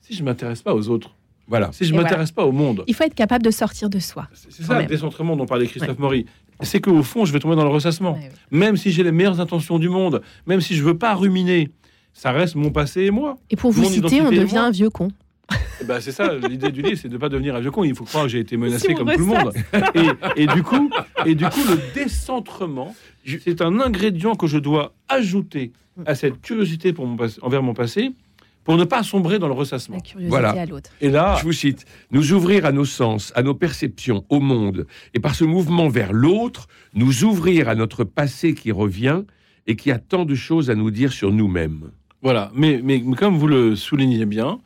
si 0.00 0.14
je 0.14 0.22
m'intéresse 0.22 0.62
pas 0.62 0.74
aux 0.74 0.88
autres, 0.88 1.14
Voilà. 1.48 1.70
si 1.72 1.84
je 1.84 1.92
Et 1.92 1.96
m'intéresse 1.96 2.30
pas 2.32 2.44
au 2.46 2.52
monde, 2.52 2.84
Il 2.86 2.94
faut 2.94 3.04
être 3.04 3.14
capable 3.14 3.44
de 3.44 3.50
sortir 3.50 3.90
de 3.90 3.98
soi. 3.98 4.28
c'est 4.32 4.62
ça 4.62 4.80
le 4.80 4.86
décentrement 4.86 5.36
dont 5.36 5.46
parlait 5.46 5.66
Christophe 5.66 5.98
Maury, 5.98 6.26
c'est 6.62 6.80
qu'au 6.80 7.02
fond, 7.02 7.24
je 7.24 7.32
vais 7.32 7.40
tomber 7.40 7.56
dans 7.56 7.64
le 7.64 7.70
ressassement. 7.70 8.12
Ouais, 8.14 8.20
ouais. 8.20 8.30
Même 8.58 8.76
si 8.76 8.92
j'ai 8.92 9.02
les 9.02 9.12
meilleures 9.12 9.40
intentions 9.40 9.78
du 9.78 9.88
monde, 9.88 10.22
même 10.46 10.60
si 10.60 10.74
je 10.76 10.82
veux 10.82 10.96
pas 10.96 11.14
ruminer, 11.14 11.70
ça 12.12 12.30
reste 12.30 12.54
mon 12.54 12.70
passé 12.70 13.02
et 13.02 13.10
moi. 13.10 13.36
Et 13.50 13.56
pour 13.56 13.70
vous 13.72 13.82
Mon 13.82 13.88
citer, 13.88 14.20
on 14.20 14.30
devient 14.30 14.58
un 14.58 14.70
vieux 14.70 14.90
con. 14.90 15.08
Ben, 15.86 16.00
c'est 16.00 16.12
ça, 16.12 16.32
l'idée 16.34 16.70
du 16.70 16.80
livre, 16.82 16.96
c'est 17.00 17.08
de 17.08 17.14
ne 17.14 17.18
pas 17.18 17.28
devenir 17.28 17.56
un 17.56 17.60
vieux 17.60 17.72
con. 17.72 17.82
Il 17.84 17.94
faut 17.94 18.04
croire 18.04 18.24
que 18.24 18.30
j'ai 18.30 18.38
été 18.38 18.56
menacé 18.56 18.88
Si 18.88 18.94
comme 18.94 19.10
tout 19.12 19.18
le 19.18 19.24
monde. 19.24 19.52
Et, 20.36 20.42
et 20.44 20.46
du 20.46 20.62
coup, 20.62 20.88
et 21.26 21.34
du 21.34 21.44
coup, 21.44 21.60
le 21.68 21.78
décentrement, 21.94 22.94
c'est 23.26 23.60
un 23.60 23.80
ingrédient 23.80 24.34
que 24.36 24.46
je 24.46 24.58
dois 24.58 24.94
ajouter 25.08 25.72
à 26.06 26.14
cette 26.14 26.40
curiosité 26.40 26.92
pour 26.92 27.06
mon 27.06 27.16
passé- 27.16 27.38
envers 27.42 27.62
mon 27.62 27.74
passé, 27.74 28.12
pour 28.64 28.76
ne 28.76 28.84
pas 28.84 29.02
sombrer 29.02 29.38
dans 29.38 29.48
le 29.48 29.54
ressassement. 29.54 29.98
La 30.16 30.28
Voilà. 30.28 30.50
à 30.50 30.66
l'autre. 30.66 30.90
Et 31.00 31.10
là, 31.10 31.36
Je 31.38 31.44
vous 31.44 31.52
cite, 31.52 31.84
nous 32.10 32.32
ouvrir 32.32 32.64
à 32.64 32.72
nos 32.72 32.84
sens, 32.84 33.32
à 33.34 33.42
nos 33.42 33.54
perceptions, 33.54 34.24
au 34.28 34.40
monde, 34.40 34.86
et 35.14 35.20
par 35.20 35.34
ce 35.34 35.44
mouvement 35.44 35.88
vers 35.88 36.12
l'autre, 36.12 36.68
nous 36.94 37.24
ouvrir 37.24 37.68
à 37.68 37.74
notre 37.74 38.04
passé 38.04 38.54
qui 38.54 38.70
revient 38.72 39.22
et 39.66 39.76
qui 39.76 39.90
a 39.90 39.98
tant 39.98 40.24
de 40.24 40.34
choses 40.34 40.70
à 40.70 40.74
nous 40.74 40.90
dire 40.90 41.12
sur 41.12 41.32
nous-mêmes. 41.32 41.90
Voilà, 42.22 42.50
mais, 42.54 42.80
mais, 42.82 43.02
mais 43.04 43.16
comme 43.16 43.36
vous 43.36 43.48
le 43.48 43.74
soulignez 43.74 44.26
bien, 44.26 44.60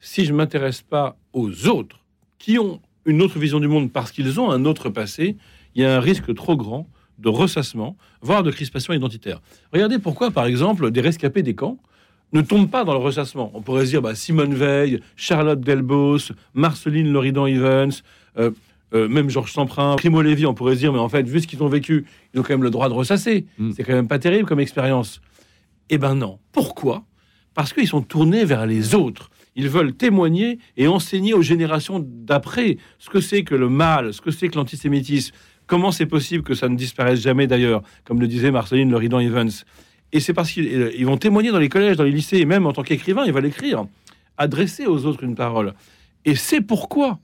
si 0.00 0.24
je 0.24 0.32
ne 0.32 0.36
m'intéresse 0.38 0.82
pas 0.82 1.16
aux 1.32 1.66
autres 1.68 2.00
qui 2.38 2.58
ont 2.58 2.80
une 3.04 3.22
autre 3.22 3.38
vision 3.38 3.60
du 3.60 3.68
monde 3.68 3.92
parce 3.92 4.10
qu'ils 4.10 4.40
ont 4.40 4.50
un 4.50 4.64
autre 4.64 4.90
passé, 4.90 5.36
il 5.74 5.82
y 5.82 5.84
a 5.84 5.96
un 5.96 6.00
risque 6.00 6.34
trop 6.34 6.56
grand 6.56 6.88
de 7.18 7.28
ressassement, 7.28 7.96
voire 8.20 8.42
de 8.42 8.50
crispation 8.50 8.92
identitaire. 8.92 9.40
Regardez 9.72 9.98
pourquoi, 9.98 10.30
par 10.30 10.46
exemple, 10.46 10.90
des 10.90 11.00
rescapés 11.00 11.42
des 11.42 11.54
camps 11.54 11.78
ne 12.32 12.40
tombent 12.40 12.70
pas 12.70 12.84
dans 12.84 12.92
le 12.92 12.98
ressassement. 12.98 13.50
On 13.54 13.62
pourrait 13.62 13.86
se 13.86 13.90
dire 13.90 14.02
bah, 14.02 14.14
Simone 14.14 14.54
Veil, 14.54 15.00
Charlotte 15.16 15.60
Delbos, 15.60 16.32
Marceline 16.54 17.12
Loridan-Evans, 17.12 17.92
euh, 18.38 18.50
euh, 18.94 19.08
même 19.08 19.30
Georges 19.30 19.52
Semprin, 19.52 19.96
Primo 19.96 20.22
Levi, 20.22 20.46
on 20.46 20.54
pourrait 20.54 20.74
se 20.74 20.80
dire, 20.80 20.92
mais 20.92 20.98
en 20.98 21.08
fait, 21.08 21.26
vu 21.28 21.40
ce 21.40 21.46
qu'ils 21.46 21.62
ont 21.62 21.68
vécu, 21.68 22.06
ils 22.32 22.40
ont 22.40 22.42
quand 22.42 22.54
même 22.54 22.62
le 22.62 22.70
droit 22.70 22.88
de 22.88 22.94
ressasser. 22.94 23.46
Mm. 23.58 23.72
C'est 23.76 23.84
quand 23.84 23.94
même 23.94 24.08
pas 24.08 24.18
terrible 24.18 24.48
comme 24.48 24.60
expérience. 24.60 25.20
Eh 25.90 25.98
ben 25.98 26.14
non. 26.14 26.38
Pourquoi? 26.52 27.04
Parce 27.54 27.72
qu'ils 27.72 27.88
sont 27.88 28.02
tournés 28.02 28.44
vers 28.44 28.66
les 28.66 28.94
autres. 28.94 29.30
Ils 29.54 29.68
veulent 29.68 29.94
témoigner 29.94 30.58
et 30.76 30.86
enseigner 30.86 31.32
aux 31.32 31.42
générations 31.42 32.04
d'après 32.04 32.76
ce 32.98 33.08
que 33.08 33.20
c'est 33.20 33.42
que 33.42 33.54
le 33.54 33.68
mal, 33.68 34.12
ce 34.12 34.20
que 34.20 34.30
c'est 34.30 34.48
que 34.48 34.56
l'antisémitisme, 34.56 35.34
comment 35.66 35.90
c'est 35.90 36.06
possible 36.06 36.44
que 36.44 36.54
ça 36.54 36.68
ne 36.68 36.76
disparaisse 36.76 37.20
jamais 37.20 37.46
d'ailleurs, 37.46 37.82
comme 38.04 38.20
le 38.20 38.28
disait 38.28 38.50
Marceline 38.50 38.90
Loridan 38.90 39.18
Evans. 39.18 39.50
Et 40.12 40.20
c'est 40.20 40.32
parce 40.34 40.50
qu'ils 40.50 40.68
euh, 40.72 41.04
vont 41.04 41.16
témoigner 41.16 41.50
dans 41.50 41.58
les 41.58 41.68
collèges, 41.68 41.96
dans 41.96 42.04
les 42.04 42.10
lycées, 42.12 42.38
et 42.38 42.44
même 42.44 42.66
en 42.66 42.72
tant 42.72 42.82
qu'écrivain, 42.82 43.24
ils 43.26 43.32
veulent 43.32 43.46
écrire, 43.46 43.84
adresser 44.38 44.86
aux 44.86 45.04
autres 45.06 45.24
une 45.24 45.34
parole. 45.34 45.74
Et 46.24 46.34
c'est 46.34 46.60
pourquoi 46.60 47.18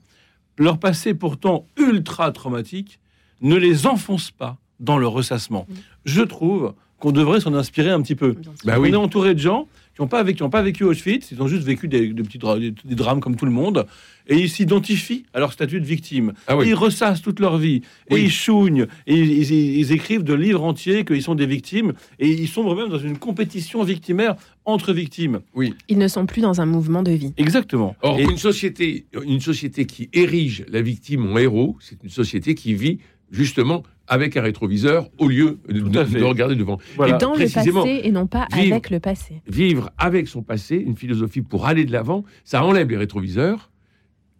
leur 0.57 0.77
passé 0.79 1.13
pourtant 1.13 1.65
ultra 1.77 2.31
traumatique 2.31 2.99
ne 3.41 3.55
les 3.55 3.87
enfonce 3.87 4.31
pas 4.31 4.57
dans 4.79 4.97
le 4.97 5.07
ressassement. 5.07 5.67
Je 6.05 6.21
trouve 6.21 6.73
qu'on 6.99 7.11
devrait 7.11 7.41
s'en 7.41 7.53
inspirer 7.53 7.89
un 7.89 8.01
petit 8.01 8.15
peu. 8.15 8.35
Bah 8.63 8.75
On 8.77 8.81
oui. 8.81 8.91
est 8.91 8.95
entouré 8.95 9.33
de 9.33 9.39
gens 9.39 9.67
qui 9.95 10.01
n'ont 10.01 10.07
pas, 10.07 10.23
vécu- 10.23 10.37
qui 10.37 10.43
ont 10.43 10.49
pas 10.49 10.61
vécu 10.63 10.83
Auschwitz, 10.83 11.31
ils 11.31 11.41
ont 11.41 11.47
juste 11.47 11.63
vécu 11.63 11.87
des, 11.87 12.07
des 12.13 12.23
petits 12.23 12.39
dra- 12.39 12.57
des, 12.59 12.71
des 12.71 12.95
drames 12.95 13.19
comme 13.19 13.35
tout 13.35 13.45
le 13.45 13.51
monde, 13.51 13.85
et 14.27 14.37
ils 14.37 14.49
s'identifient 14.49 15.25
à 15.33 15.39
leur 15.39 15.53
statut 15.53 15.79
de 15.79 15.85
victime. 15.85 16.33
Ah 16.47 16.57
oui. 16.57 16.69
Ils 16.69 16.73
ressassent 16.73 17.21
toute 17.21 17.39
leur 17.39 17.57
vie, 17.59 17.81
et 18.09 18.15
Oui. 18.15 18.21
ils 18.23 18.31
chougnent, 18.31 18.87
et 19.05 19.15
ils, 19.15 19.51
ils- 19.51 19.77
ils 19.79 19.91
écrivent 19.91 20.23
de 20.23 20.33
livres 20.33 20.63
entiers 20.63 21.05
qu'ils 21.05 21.21
sont 21.21 21.35
des 21.35 21.45
victimes, 21.45 21.93
et 22.19 22.27
ils 22.27 22.47
sombrent 22.47 22.75
même 22.75 22.89
dans 22.89 22.97
une 22.97 23.17
compétition 23.19 23.83
victimaire 23.83 24.35
entre 24.65 24.93
victimes. 24.93 25.41
Ils 25.89 25.97
ne 25.99 26.07
sont 26.07 26.25
plus 26.25 26.41
dans 26.41 26.59
un 26.61 26.65
mouvement 26.65 27.03
de 27.03 27.11
vie. 27.11 27.33
Exactement. 27.37 27.95
Or, 28.01 28.19
Et- 28.19 28.23
une 28.23 28.37
société, 28.37 29.05
une 29.25 29.41
société 29.41 29.85
qui 29.85 30.09
érige 30.13 30.65
la 30.69 30.81
victime 30.81 31.31
en 31.31 31.37
héros, 31.37 31.77
c'est 31.79 32.01
une 32.03 32.09
société 32.09 32.55
qui 32.55 32.73
vit 32.73 32.97
justement 33.29 33.83
avec 34.07 34.35
un 34.37 34.41
rétroviseur 34.41 35.09
au 35.17 35.27
lieu 35.27 35.59
de, 35.69 36.23
regarder 36.23 36.55
devant. 36.55 36.77
voilà. 36.95 37.17
dans 37.17 37.31
le 37.31 37.37
précisément, 37.37 37.83
passé 37.83 38.01
et 38.03 38.11
non 38.11 38.27
pas 38.27 38.47
vivre- 38.53 38.73
avec 38.73 38.89
le 38.89 38.99
passé. 38.99 39.41
Vivre 39.47 39.89
avec 39.97 40.27
son 40.27 40.41
passé, 40.43 40.75
une 40.75 40.97
philosophie 40.97 41.41
pour 41.41 41.65
aller 41.65 41.85
de 41.85 41.91
l'avant, 41.91 42.23
ça 42.43 42.63
enlève 42.65 42.89
les 42.89 42.97
rétroviseurs, 42.97 43.71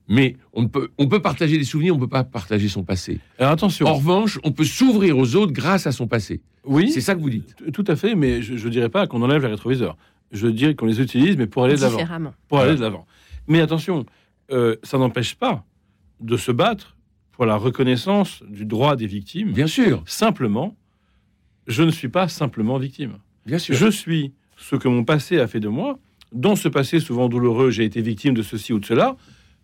mais 0.09 0.35
on 0.51 0.67
peut, 0.67 0.89
on 0.97 1.07
peut 1.07 1.21
partager 1.21 1.57
des 1.57 1.63
souvenirs, 1.63 1.95
on 1.95 1.99
peut 1.99 2.07
pas 2.07 2.25
partager 2.25 2.67
son 2.67 2.83
passé. 2.83 3.19
Alors 3.39 3.53
attention. 3.53 3.87
En 3.87 3.93
revanche, 3.93 4.37
on 4.43 4.51
peut 4.51 4.65
s'ouvrir 4.65 5.17
aux 5.17 5.35
autres 5.35 5.53
grâce 5.53 5.87
à 5.87 5.91
son 5.93 6.07
passé. 6.07 6.41
oui, 6.65 6.91
C'est 6.91 7.01
ça 7.01 7.15
que 7.15 7.21
vous 7.21 7.29
dites. 7.29 7.55
tout 7.71 7.85
à 7.87 7.95
fait, 7.95 8.15
mais 8.15 8.41
je 8.41 8.53
ne 8.53 8.69
dirais 8.71 8.89
pas 8.89 9.07
qu'on 9.07 9.21
enlève 9.21 9.41
les 9.43 9.47
rétroviseurs. 9.47 9.97
Je 10.31 10.47
dirais 10.47 10.75
qu'on 10.75 10.87
les 10.87 10.99
utilise, 10.99 11.37
mais 11.37 11.47
pour 11.47 11.63
aller 11.63 11.75
de 11.75 11.81
l'avant. 11.81 12.33
Pour 12.49 12.59
aller 12.59 12.75
de 12.75 12.81
l'avant. 12.81 13.05
Mais 13.47 13.61
attention, 13.61 14.05
euh, 14.51 14.75
ça 14.83 14.97
n'empêche 14.97 15.35
pas 15.35 15.63
de 16.19 16.37
se 16.37 16.51
battre 16.51 16.92
pour 17.33 17.45
la 17.45 17.55
reconnaissance 17.55 18.41
du 18.47 18.65
droit 18.65 18.95
des 18.95 19.07
victimes. 19.07 19.51
Bien 19.51 19.67
sûr, 19.67 20.03
Simplement, 20.05 20.75
je 21.67 21.83
ne 21.83 21.91
suis 21.91 22.09
pas 22.09 22.27
simplement 22.27 22.77
victime. 22.77 23.17
bien 23.45 23.57
sûr. 23.57 23.75
Je 23.75 23.87
suis 23.87 24.31
ce 24.57 24.75
que 24.75 24.87
mon 24.87 25.03
passé 25.03 25.39
a 25.39 25.47
fait 25.47 25.59
de 25.59 25.67
moi. 25.67 25.99
Dans 26.31 26.55
ce 26.55 26.67
passé 26.67 26.99
souvent 26.99 27.27
douloureux, 27.29 27.69
j'ai 27.71 27.83
été 27.83 28.01
victime 28.01 28.33
de 28.33 28.41
ceci 28.41 28.73
ou 28.73 28.79
de 28.79 28.85
cela, 28.85 29.15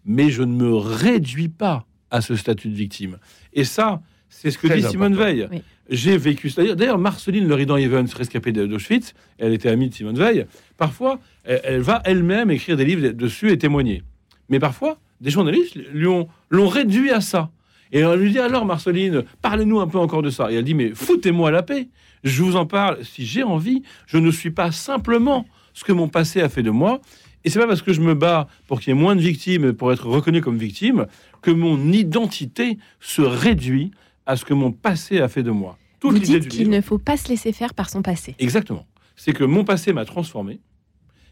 mais 0.05 0.29
je 0.29 0.43
ne 0.43 0.53
me 0.53 0.73
réduis 0.75 1.49
pas 1.49 1.85
à 2.11 2.21
ce 2.21 2.35
statut 2.35 2.69
de 2.69 2.75
victime. 2.75 3.17
Et 3.53 3.63
ça, 3.63 4.01
c'est 4.29 4.51
ce 4.51 4.57
que 4.57 4.67
Très 4.67 4.77
dit 4.77 4.83
Simone. 4.87 5.15
Veil. 5.15 5.47
Oui. 5.51 5.61
J'ai 5.89 6.17
vécu. 6.17 6.49
c'est-à-dire- 6.51 6.75
D'ailleurs, 6.75 6.99
Marceline 6.99 7.47
Loridan 7.47 7.75
Evans, 7.77 8.07
rescapée 8.15 8.51
de- 8.51 8.65
d'Auschwitz, 8.67 9.13
elle 9.39 9.53
était 9.53 9.69
amie 9.69 9.89
de 9.89 9.93
Simone 9.95 10.17
Veil. 10.17 10.45
Parfois, 10.77 11.19
elle, 11.43 11.61
elle 11.63 11.81
va 11.81 12.01
elle-même 12.05 12.51
écrire 12.51 12.77
des 12.77 12.85
livres 12.85 13.09
dessus 13.09 13.51
et 13.51 13.57
témoigner. 13.57 14.03
Mais 14.49 14.59
parfois, 14.59 14.99
des 15.21 15.31
journalistes 15.31 15.75
lui 15.75 16.05
ont 16.07 16.27
l'ont 16.51 16.67
réduit 16.67 17.09
à 17.11 17.21
ça. 17.21 17.49
Et 17.91 18.05
on 18.05 18.15
lui 18.15 18.31
dit 18.31 18.39
alors, 18.39 18.65
Marceline, 18.65 19.23
parlez-nous 19.41 19.79
un 19.79 19.87
peu 19.87 19.97
encore 19.97 20.21
de 20.21 20.29
ça. 20.29 20.51
Et 20.51 20.55
elle 20.55 20.63
dit, 20.63 20.75
mais 20.75 20.91
foutez-moi 20.93 21.51
la 21.51 21.63
paix. 21.63 21.89
Je 22.23 22.43
vous 22.43 22.55
en 22.55 22.65
parle 22.65 23.03
si 23.03 23.25
j'ai 23.25 23.43
envie. 23.43 23.83
Je 24.05 24.17
ne 24.17 24.29
suis 24.31 24.51
pas 24.51 24.71
simplement 24.71 25.45
ce 25.73 25.83
que 25.83 25.91
mon 25.91 26.07
passé 26.07 26.41
a 26.41 26.49
fait 26.49 26.63
de 26.63 26.71
moi. 26.71 27.01
Et 27.43 27.49
c'est 27.49 27.59
pas 27.59 27.67
parce 27.67 27.81
que 27.81 27.93
je 27.93 28.01
me 28.01 28.13
bats 28.13 28.47
pour 28.67 28.79
qu'il 28.79 28.93
y 28.93 28.97
ait 28.97 28.99
moins 28.99 29.15
de 29.15 29.21
victimes, 29.21 29.73
pour 29.73 29.93
être 29.93 30.07
reconnu 30.07 30.41
comme 30.41 30.57
victime, 30.57 31.07
que 31.41 31.51
mon 31.51 31.91
identité 31.91 32.77
se 32.99 33.21
réduit 33.21 33.91
à 34.25 34.35
ce 34.35 34.45
que 34.45 34.53
mon 34.53 34.71
passé 34.71 35.21
a 35.21 35.27
fait 35.29 35.43
de 35.43 35.51
moi. 35.51 35.77
Toute 35.99 36.13
Vous 36.13 36.19
dites 36.19 36.47
qu'il 36.47 36.69
ne 36.69 36.81
faut 36.81 36.97
pas 36.97 37.17
se 37.17 37.29
laisser 37.29 37.51
faire 37.53 37.73
par 37.73 37.89
son 37.89 38.01
passé. 38.01 38.35
Exactement. 38.39 38.85
C'est 39.15 39.33
que 39.33 39.43
mon 39.43 39.63
passé 39.63 39.93
m'a 39.93 40.05
transformé, 40.05 40.59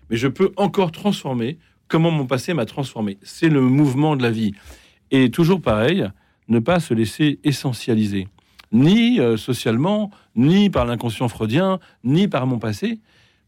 mais 0.10 0.18
je 0.18 0.28
peux 0.28 0.52
encore 0.58 0.92
transformer 0.92 1.58
comment 1.88 2.12
mon 2.12 2.26
passé 2.26 2.54
m'a 2.54 2.66
transformé. 2.66 3.18
C'est 3.22 3.50
le 3.50 3.62
mouvement 3.62 4.16
de 4.16 4.24
la 4.24 4.32
vie. 4.32 4.54
Et 5.12 5.30
toujours 5.30 5.62
pareil, 5.62 6.08
ne 6.48 6.60
pas 6.60 6.80
se 6.80 6.94
laisser 6.94 7.40
essentialiser, 7.44 8.28
ni 8.72 9.20
euh, 9.20 9.38
socialement, 9.38 10.12
ni 10.36 10.70
par 10.70 10.86
l'inconscient 10.86 11.28
freudien, 11.28 11.80
ni 12.04 12.28
par 12.28 12.48
mon 12.48 12.60
passé, 12.60 13.00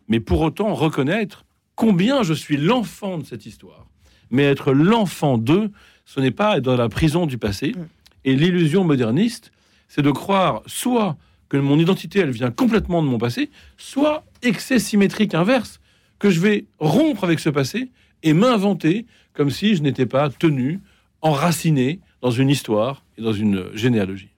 mais 0.08 0.20
pour 0.20 0.42
autant 0.42 0.74
reconnaître 0.74 1.46
combien 1.76 2.24
je 2.24 2.34
suis 2.34 2.58
l'enfant 2.58 3.18
de 3.18 3.26
cette 3.26 3.46
histoire. 3.46 3.86
Mais 4.32 4.44
être 4.44 4.74
l'enfant 4.74 5.38
d'eux, 5.38 5.72
ce 6.06 6.20
n'est 6.20 6.32
pas 6.32 6.58
être 6.58 6.64
dans 6.64 6.76
la 6.76 6.90
prison 6.90 7.26
du 7.26 7.38
passé. 7.38 7.74
Mm. 7.76 7.86
Et 8.26 8.36
l'illusion 8.36 8.84
moderniste, 8.84 9.52
c'est 9.88 10.02
de 10.02 10.12
croire 10.12 10.62
soit 10.66 11.18
que 11.48 11.58
mon 11.58 11.80
identité, 11.80 12.20
elle 12.20 12.32
vient 12.32 12.52
complètement 12.52 13.02
de 13.02 13.08
mon 13.08 13.18
passé, 13.18 13.50
soit 13.78 14.24
excès 14.42 14.80
symétrique 14.80 15.34
inverse, 15.34 15.80
que 16.20 16.30
je 16.30 16.40
vais 16.40 16.66
rompre 16.80 17.24
avec 17.24 17.40
ce 17.40 17.50
passé 17.50 17.90
et 18.24 18.34
m'inventer 18.34 19.06
comme 19.34 19.50
si 19.50 19.76
je 19.76 19.82
n'étais 19.82 20.06
pas 20.06 20.30
tenu, 20.30 20.82
enraciné 21.22 22.00
dans 22.22 22.32
une 22.32 22.50
histoire 22.50 23.06
et 23.18 23.22
dans 23.22 23.34
une 23.34 23.76
généalogie. 23.76 24.30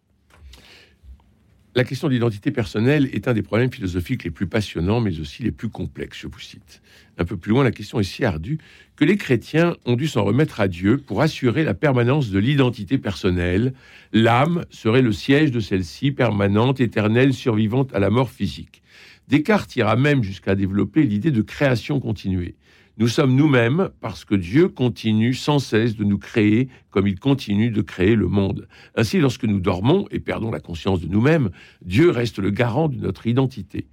La 1.74 1.86
question 1.86 2.10
de 2.10 2.14
l'identité 2.14 2.52
personnelle 2.52 3.10
est 3.14 3.30
un 3.30 3.34
des 3.34 3.44
problèmes 3.44 3.72
philosophiques 3.72 4.26
les 4.26 4.30
plus 4.30 4.46
passionnants, 4.46 5.00
mais 5.00 5.22
aussi 5.22 5.42
les 5.42 5.52
plus 5.52 5.70
complexes, 5.70 6.20
je 6.20 6.28
vous 6.28 6.40
cite. 6.40 6.82
Un 7.18 7.24
peu 7.24 7.38
plus 7.38 7.52
loin, 7.52 7.64
la 7.64 7.72
question 7.72 7.98
est 8.02 8.04
si 8.04 8.26
ardue 8.26 8.58
que 8.98 9.06
les 9.06 9.16
chrétiens 9.16 9.78
ont 9.86 9.96
dû 9.96 10.08
s'en 10.08 10.26
remettre 10.26 10.60
à 10.60 10.68
Dieu 10.68 10.98
pour 10.98 11.22
assurer 11.22 11.64
la 11.64 11.74
permanence 11.74 12.30
de 12.30 12.40
l'identité 12.40 12.98
personnelle. 12.98 13.74
L'âme 14.12 14.66
serait 14.70 15.02
le 15.02 15.14
siège 15.14 15.52
de 15.52 15.62
celle-ci, 15.62 16.12
permanente, 16.12 16.82
éternelle, 16.82 17.34
survivante 17.34 17.96
à 17.96 18.00
la 18.00 18.10
mort 18.10 18.32
physique. 18.32 18.84
Descartes 19.30 19.74
ira 19.78 19.96
même 19.96 20.24
jusqu'à 20.24 20.56
développer 20.56 21.04
l'idée 21.04 21.32
de 21.32 21.42
création 21.42 22.02
continuée. 22.02 22.56
Nous 23.02 23.08
sommes 23.08 23.34
nous-mêmes 23.34 23.90
parce 24.00 24.26
que 24.26 24.36
Dieu 24.36 24.68
continue 24.68 25.34
sans 25.34 25.58
cesse 25.58 25.96
de 25.96 26.04
nous 26.04 26.20
créer 26.20 26.70
comme 26.92 27.08
il 27.08 27.20
continue 27.20 27.72
de 27.72 27.82
créer 27.82 28.14
le 28.14 28.28
monde. 28.28 28.68
Ainsi, 28.94 29.18
lorsque 29.18 29.46
nous 29.46 29.60
dormons 29.60 30.06
et 30.12 30.20
perdons 30.20 30.52
la 30.52 30.60
conscience 30.60 31.02
de 31.02 31.08
nous-mêmes, 31.08 31.50
Dieu 31.82 32.12
reste 32.12 32.38
le 32.38 32.52
garant 32.52 32.90
de 32.90 32.98
notre 32.98 33.26
identité. 33.26 33.88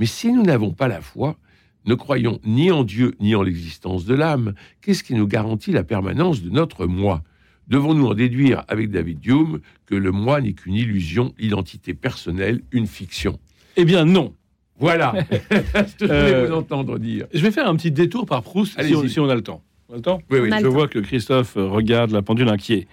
Mais 0.00 0.06
si 0.06 0.32
nous 0.32 0.42
n'avons 0.42 0.72
pas 0.72 0.88
la 0.88 1.00
foi, 1.00 1.36
ne 1.84 1.94
croyons 1.94 2.40
ni 2.44 2.72
en 2.72 2.82
Dieu 2.82 3.14
ni 3.20 3.36
en 3.36 3.42
l'existence 3.42 4.04
de 4.06 4.14
l'âme, 4.14 4.54
qu'est-ce 4.80 5.04
qui 5.04 5.14
nous 5.14 5.28
garantit 5.28 5.70
la 5.70 5.84
permanence 5.84 6.42
de 6.42 6.50
notre 6.50 6.86
moi? 6.86 7.22
Devons-nous 7.68 8.08
en 8.08 8.14
déduire 8.14 8.64
avec 8.66 8.90
David 8.90 9.24
Hume 9.24 9.60
que 9.86 9.94
le 9.94 10.10
moi 10.10 10.40
n'est 10.40 10.54
qu'une 10.54 10.74
illusion, 10.74 11.32
l'identité 11.38 11.94
personnelle, 11.94 12.62
une 12.72 12.88
fiction? 12.88 13.38
Eh 13.76 13.84
bien 13.84 14.04
non. 14.04 14.34
Voilà 14.78 15.14
je 15.30 16.04
voulais 16.04 16.10
euh, 16.12 16.46
vous 16.46 16.54
entendre 16.54 16.98
dire. 16.98 17.26
Je 17.32 17.40
vais 17.40 17.50
faire 17.50 17.68
un 17.68 17.76
petit 17.76 17.90
détour 17.90 18.26
par 18.26 18.42
Proust 18.42 18.80
si 18.82 18.94
on, 18.94 19.06
si 19.08 19.20
on, 19.20 19.28
a 19.28 19.34
le 19.34 19.42
temps. 19.42 19.62
On 19.88 19.94
a 19.94 19.96
le 19.96 20.02
temps 20.02 20.20
Oui, 20.30 20.38
oui. 20.40 20.50
je 20.60 20.66
vois 20.66 20.88
que 20.88 20.98
Christophe 20.98 21.54
regarde 21.56 22.10
la 22.10 22.22
pendule 22.22 22.48
inquiet. 22.48 22.86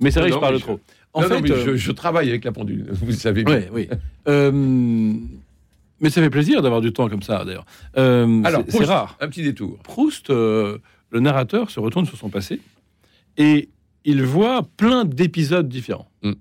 Mais 0.00 0.10
c'est 0.10 0.20
vrai 0.20 0.30
que 0.30 0.36
je 0.36 0.40
parle 0.40 0.60
trop. 0.60 0.80
En 1.14 1.22
fait, 1.22 1.50
euh, 1.50 1.76
je, 1.76 1.92
travaille 1.92 2.30
avec 2.30 2.44
la 2.44 2.52
pendule, 2.52 2.86
vous 2.90 3.06
le 3.06 3.12
savez 3.12 3.44
bien. 3.44 3.62
Oui, 3.70 3.88
oui. 3.90 3.98
Euh, 4.28 4.50
mais 6.00 6.08
ça 6.08 6.22
fait 6.22 6.30
plaisir 6.30 6.62
d'avoir 6.62 6.80
du 6.80 6.92
temps 6.92 7.08
comme 7.08 7.22
ça, 7.22 7.44
d'ailleurs. 7.44 7.66
Alors, 7.94 8.64
c'est 8.68 8.84
rare. 8.84 9.16
Un 9.20 9.28
petit 9.28 9.42
détour. 9.42 9.78
Proust, 9.82 10.30
le 10.30 10.80
narrateur, 11.12 11.70
se 11.70 11.80
retourne 11.80 12.06
sur 12.06 12.16
son 12.16 12.30
passé 12.30 12.60
et 13.36 13.68
il 14.04 14.22
voit 14.22 14.62
plein 14.76 15.04
d'épisodes 15.04 15.68
différents. 15.68 16.08
Mm. 16.22 16.32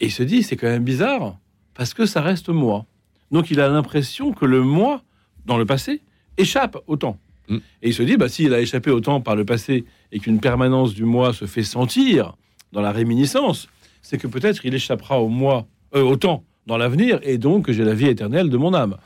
Et 0.00 0.06
il 0.06 0.12
se 0.12 0.22
dit, 0.22 0.42
c'est 0.42 0.56
quand 0.56 0.68
même 0.68 0.84
bizarre, 0.84 1.38
parce 1.74 1.94
que 1.94 2.06
ça 2.06 2.20
reste 2.20 2.48
moi. 2.48 2.86
Donc 3.30 3.50
il 3.50 3.60
a 3.60 3.68
l'impression 3.68 4.32
que 4.32 4.44
le 4.44 4.62
moi, 4.62 5.02
dans 5.46 5.56
le 5.56 5.66
passé, 5.66 6.02
échappe 6.36 6.78
au 6.86 6.96
temps. 6.96 7.18
Mm. 7.48 7.56
Et 7.82 7.88
il 7.88 7.94
se 7.94 8.02
dit, 8.02 8.16
bah, 8.16 8.28
s'il 8.28 8.54
a 8.54 8.60
échappé 8.60 8.90
au 8.90 9.00
temps 9.00 9.20
par 9.20 9.36
le 9.36 9.44
passé 9.44 9.84
et 10.12 10.20
qu'une 10.20 10.40
permanence 10.40 10.94
du 10.94 11.04
moi 11.04 11.32
se 11.32 11.46
fait 11.46 11.62
sentir 11.62 12.34
dans 12.72 12.80
la 12.80 12.92
réminiscence, 12.92 13.68
c'est 14.02 14.18
que 14.18 14.26
peut-être 14.26 14.64
il 14.64 14.74
échappera 14.74 15.20
au 15.20 15.28
moi, 15.28 15.66
euh, 15.94 16.02
au 16.02 16.16
temps 16.16 16.44
dans 16.66 16.76
l'avenir, 16.76 17.18
et 17.22 17.38
donc 17.38 17.70
j'ai 17.70 17.84
la 17.84 17.94
vie 17.94 18.06
éternelle 18.06 18.50
de 18.50 18.56
mon 18.56 18.74
âme. 18.74 18.96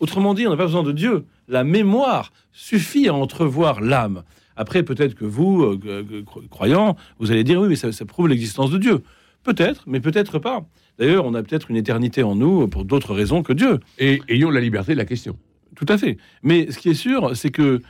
Autrement 0.00 0.34
dit, 0.34 0.46
on 0.46 0.50
n'a 0.50 0.56
pas 0.56 0.66
besoin 0.66 0.82
de 0.82 0.90
Dieu. 0.90 1.24
La 1.46 1.62
mémoire 1.62 2.32
suffit 2.52 3.08
à 3.08 3.14
entrevoir 3.14 3.80
l'âme. 3.80 4.24
Après, 4.56 4.82
peut-être 4.82 5.14
que 5.14 5.24
vous, 5.24 5.62
euh, 5.62 6.24
croyants, 6.50 6.96
vous 7.20 7.30
allez 7.30 7.44
dire 7.44 7.60
oui, 7.60 7.68
mais 7.68 7.76
ça 7.76 8.04
prouve 8.04 8.28
l'existence 8.28 8.70
de 8.70 8.78
Dieu. 8.78 9.02
Peut-être, 9.44 9.84
mais 9.86 10.00
peut-être 10.00 10.38
pas. 10.38 10.64
D'ailleurs, 10.98 11.24
on 11.24 11.34
a 11.34 11.42
peut-être 11.42 11.70
une 11.70 11.76
éternité 11.76 12.22
en 12.22 12.34
nous 12.34 12.68
pour 12.68 12.84
d'autres 12.84 13.14
raisons 13.14 13.42
que 13.42 13.52
Dieu. 13.52 13.80
Et 13.98 14.20
ayons 14.28 14.50
la 14.50 14.60
liberté 14.60 14.92
de 14.92 14.98
la 14.98 15.04
question. 15.04 15.36
Tout 15.74 15.86
à 15.88 15.98
fait. 15.98 16.18
Mais 16.42 16.70
ce 16.70 16.78
qui 16.78 16.90
est 16.90 16.94
sûr, 16.94 17.36
c'est 17.36 17.50
que 17.50 17.80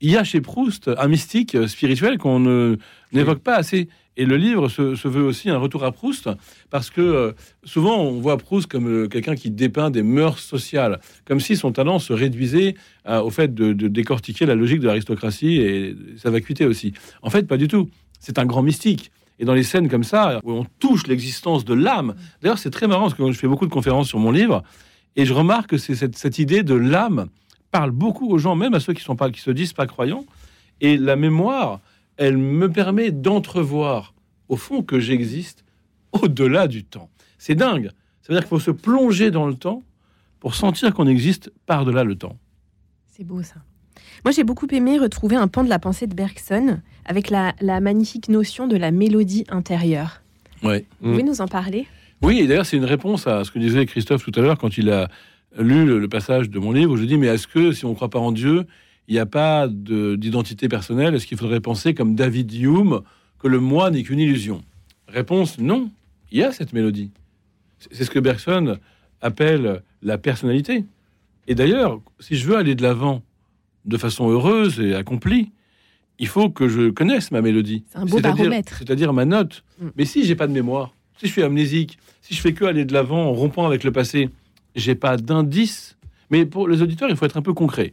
il 0.00 0.10
y 0.10 0.16
a 0.16 0.22
chez 0.22 0.40
Proust 0.40 0.88
un 0.96 1.08
mystique 1.08 1.56
spirituel 1.66 2.18
qu'on 2.18 2.76
n'évoque 3.12 3.40
pas 3.40 3.56
assez. 3.56 3.88
Et 4.18 4.26
le 4.26 4.36
livre 4.36 4.68
se, 4.68 5.06
veut 5.06 5.22
aussi 5.22 5.48
un 5.48 5.58
retour 5.58 5.84
à 5.84 5.92
Proust, 5.92 6.28
parce 6.70 6.90
que 6.90 7.00
euh, 7.00 7.32
souvent 7.62 8.02
on 8.02 8.18
voit 8.18 8.36
Proust 8.36 8.68
comme 8.68 8.88
euh, 8.88 9.08
quelqu'un 9.08 9.36
qui 9.36 9.48
dépeint 9.48 9.90
des 9.90 10.02
mœurs 10.02 10.40
sociales, 10.40 10.98
comme 11.24 11.38
si 11.38 11.54
son 11.54 11.70
talent 11.70 12.00
se 12.00 12.12
réduisait 12.12 12.74
euh, 13.08 13.20
au 13.20 13.30
fait 13.30 13.54
de, 13.54 13.72
de, 13.72 13.86
décortiquer 13.86 14.44
la 14.44 14.56
logique 14.56 14.80
de 14.80 14.88
l'aristocratie 14.88 15.58
et 15.58 15.96
sa 16.16 16.30
vacuité 16.30 16.66
aussi. 16.66 16.94
En 17.22 17.30
fait, 17.30 17.46
pas 17.46 17.56
du 17.56 17.68
tout. 17.68 17.90
C'est 18.18 18.40
un 18.40 18.44
grand 18.44 18.62
mystique. 18.62 19.12
Et 19.38 19.44
dans 19.44 19.54
les 19.54 19.62
scènes 19.62 19.88
comme 19.88 20.04
ça, 20.04 20.40
où 20.42 20.52
on 20.52 20.64
touche 20.78 21.06
l'existence 21.06 21.64
de 21.64 21.74
l'âme, 21.74 22.14
d'ailleurs 22.42 22.58
c'est 22.58 22.70
très 22.70 22.86
marrant 22.86 23.02
parce 23.02 23.14
que 23.14 23.30
je 23.30 23.38
fais 23.38 23.48
beaucoup 23.48 23.66
de 23.66 23.72
conférences 23.72 24.08
sur 24.08 24.18
mon 24.18 24.30
livre, 24.30 24.62
et 25.16 25.24
je 25.24 25.32
remarque 25.32 25.70
que 25.70 25.78
cette, 25.78 26.38
idée 26.38 26.62
de 26.62 26.74
l'âme 26.74 27.26
parle 27.70 27.90
beaucoup 27.90 28.30
aux 28.30 28.38
gens, 28.38 28.54
même 28.54 28.74
à 28.74 28.80
ceux 28.80 28.92
qui 28.92 29.02
sont 29.02 29.16
pas, 29.16 29.30
qui 29.30 29.40
se 29.40 29.50
disent 29.50 29.72
pas 29.72 29.86
croyants. 29.86 30.24
Et 30.80 30.96
la 30.96 31.16
mémoire, 31.16 31.80
elle 32.16 32.36
me 32.36 32.70
permet 32.70 33.10
d'entrevoir, 33.10 34.14
au 34.48 34.56
fond, 34.56 34.82
que 34.82 35.00
j'existe 35.00 35.64
au-delà 36.12 36.68
du 36.68 36.84
temps. 36.84 37.10
C'est 37.36 37.56
dingue. 37.56 37.90
Ça 38.22 38.32
veut 38.32 38.34
dire 38.34 38.42
qu'il 38.42 38.56
faut 38.56 38.60
se 38.60 38.70
plonger 38.70 39.30
dans 39.32 39.46
le 39.46 39.54
temps 39.54 39.82
pour 40.38 40.54
sentir 40.54 40.94
qu'on 40.94 41.08
existe 41.08 41.52
par-delà 41.66 42.04
le 42.04 42.14
temps. 42.14 42.36
C'est 43.08 43.24
beau 43.24 43.42
ça. 43.42 43.56
Moi, 44.24 44.32
j'ai 44.32 44.44
beaucoup 44.44 44.66
aimé 44.70 44.98
retrouver 44.98 45.36
un 45.36 45.48
pan 45.48 45.64
de 45.64 45.68
la 45.68 45.78
pensée 45.78 46.06
de 46.06 46.14
Bergson 46.14 46.80
avec 47.04 47.30
la, 47.30 47.54
magnifique 47.80 48.28
notion 48.28 48.66
de 48.66 48.76
la 48.76 48.90
mélodie 48.90 49.44
intérieure. 49.48 50.22
Ouais. 50.62 50.86
Vous 51.00 51.10
pouvez 51.10 51.22
mm. 51.22 51.26
nous 51.26 51.40
en 51.40 51.48
parler? 51.48 51.86
Oui, 52.22 52.40
et 52.40 52.46
d'ailleurs, 52.46 52.66
c'est 52.66 52.76
une 52.76 52.84
réponse 52.84 53.26
à 53.26 53.44
ce 53.44 53.50
que 53.50 53.58
disait 53.58 53.86
Christophe 53.86 54.24
tout 54.24 54.32
à 54.34 54.42
l'heure 54.42 54.58
quand 54.58 54.76
il 54.76 54.90
a 54.90 55.08
lu 55.58 55.86
le, 55.86 56.08
passage 56.08 56.50
de 56.50 56.58
mon 56.58 56.72
livre 56.72 56.92
où 56.92 56.96
je 56.96 57.04
dis 57.04 57.16
Mais 57.16 57.28
est-ce 57.28 57.46
que 57.46 57.72
si 57.72 57.84
on 57.84 57.90
ne 57.90 57.94
croit 57.94 58.10
pas 58.10 58.18
en 58.18 58.32
Dieu, 58.32 58.66
il 59.06 59.14
n'y 59.14 59.20
a 59.20 59.26
pas 59.26 59.68
d'identité 59.68 60.68
personnelle? 60.68 61.14
Est-ce 61.14 61.26
qu'il 61.26 61.38
faudrait 61.38 61.60
penser 61.60 61.94
comme 61.94 62.14
David 62.14 62.52
Hume 62.52 63.00
que 63.38 63.48
le 63.48 63.60
moi 63.60 63.90
n'est 63.90 64.02
qu'une 64.02 64.18
illusion? 64.18 64.62
Réponse 65.06 65.58
non, 65.58 65.90
il 66.32 66.38
y 66.38 66.42
a 66.42 66.52
cette 66.52 66.72
mélodie. 66.72 67.12
C'est 67.90 68.04
ce 68.04 68.10
que 68.10 68.18
Bergson 68.18 68.78
appelle 69.20 69.82
la 70.02 70.18
personnalité. 70.18 70.84
Et 71.46 71.54
d'ailleurs, 71.54 72.00
si 72.20 72.36
je 72.36 72.46
veux 72.46 72.56
aller 72.56 72.74
de 72.74 72.82
l'avant 72.82 73.22
de 73.88 73.96
façon 73.96 74.30
heureuse 74.30 74.78
et 74.80 74.94
accomplie, 74.94 75.50
il 76.18 76.28
faut 76.28 76.50
que 76.50 76.68
je 76.68 76.90
connaisse 76.90 77.30
ma 77.30 77.40
mélodie. 77.40 77.84
C'est 77.88 77.98
un 77.98 78.04
beau 78.04 78.20
baromètre. 78.20 78.78
C'est-à-dire 78.78 79.12
ma 79.12 79.24
note. 79.24 79.64
Mm. 79.80 79.88
Mais 79.96 80.04
si 80.04 80.24
j'ai 80.24 80.34
pas 80.34 80.46
de 80.46 80.52
mémoire, 80.52 80.94
si 81.18 81.26
je 81.26 81.32
suis 81.32 81.42
amnésique, 81.42 81.98
si 82.22 82.34
je 82.34 82.40
fais 82.40 82.52
que 82.52 82.64
aller 82.64 82.84
de 82.84 82.92
l'avant 82.92 83.26
en 83.26 83.32
rompant 83.32 83.66
avec 83.66 83.84
le 83.84 83.90
passé, 83.90 84.30
j'ai 84.76 84.94
pas 84.94 85.16
d'indice. 85.16 85.96
Mais 86.30 86.44
pour 86.44 86.68
les 86.68 86.82
auditeurs, 86.82 87.08
il 87.08 87.16
faut 87.16 87.24
être 87.24 87.36
un 87.36 87.42
peu 87.42 87.54
concret. 87.54 87.92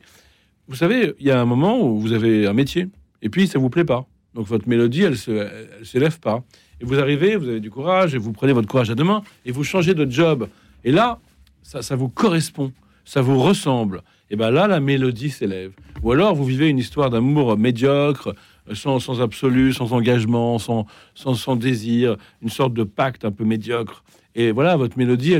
Vous 0.67 0.75
savez, 0.75 1.13
il 1.19 1.25
y 1.25 1.31
a 1.31 1.39
un 1.39 1.45
moment 1.45 1.81
où 1.81 1.99
vous 1.99 2.11
avez 2.11 2.47
un 2.47 2.53
métier 2.53 2.87
et 3.21 3.29
puis 3.29 3.47
ça 3.47 3.59
vous 3.59 3.69
plaît 3.69 3.85
pas. 3.85 4.05
Donc 4.33 4.47
votre 4.47 4.67
mélodie, 4.67 5.03
elle 5.03 5.17
se, 5.17 5.47
s'élève 5.83 6.19
pas. 6.19 6.43
Et 6.81 6.85
vous 6.85 6.99
arrivez, 6.99 7.37
vous 7.37 7.47
avez 7.47 7.61
du 7.61 7.69
courage 7.69 8.15
et 8.15 8.17
vous 8.17 8.33
prenez 8.33 8.51
votre 8.51 8.67
courage 8.67 8.89
à 8.89 8.95
deux 8.95 9.03
mains 9.03 9.23
et 9.45 9.51
vous 9.51 9.63
changez 9.63 9.93
de 9.93 10.09
job. 10.09 10.49
Et 10.83 10.91
là, 10.91 11.19
ça, 11.63 11.81
ça 11.81 11.95
vous 11.95 12.09
correspond, 12.09 12.73
ça 13.05 13.21
vous 13.21 13.39
ressemble 13.39 14.01
et 14.29 14.35
bien 14.35 14.49
là, 14.49 14.67
la 14.67 14.79
mélodie 14.79 15.29
s'élève. 15.29 15.73
Ou 16.01 16.11
alors, 16.11 16.35
vous 16.35 16.45
vivez 16.45 16.69
une 16.69 16.79
histoire 16.79 17.09
d'amour 17.09 17.57
médiocre, 17.57 18.33
sans, 18.73 18.99
sans, 18.99 19.21
absolu, 19.21 19.71
sans 19.71 19.93
engagement, 19.93 20.57
sans, 20.57 20.87
sans, 21.13 21.55
désir, 21.55 22.17
une 22.41 22.49
sorte 22.49 22.73
de 22.73 22.83
pacte 22.83 23.23
un 23.23 23.31
peu 23.31 23.43
médiocre. 23.43 24.03
Et 24.33 24.51
voilà, 24.51 24.75
votre 24.77 24.97
mélodie, 24.97 25.35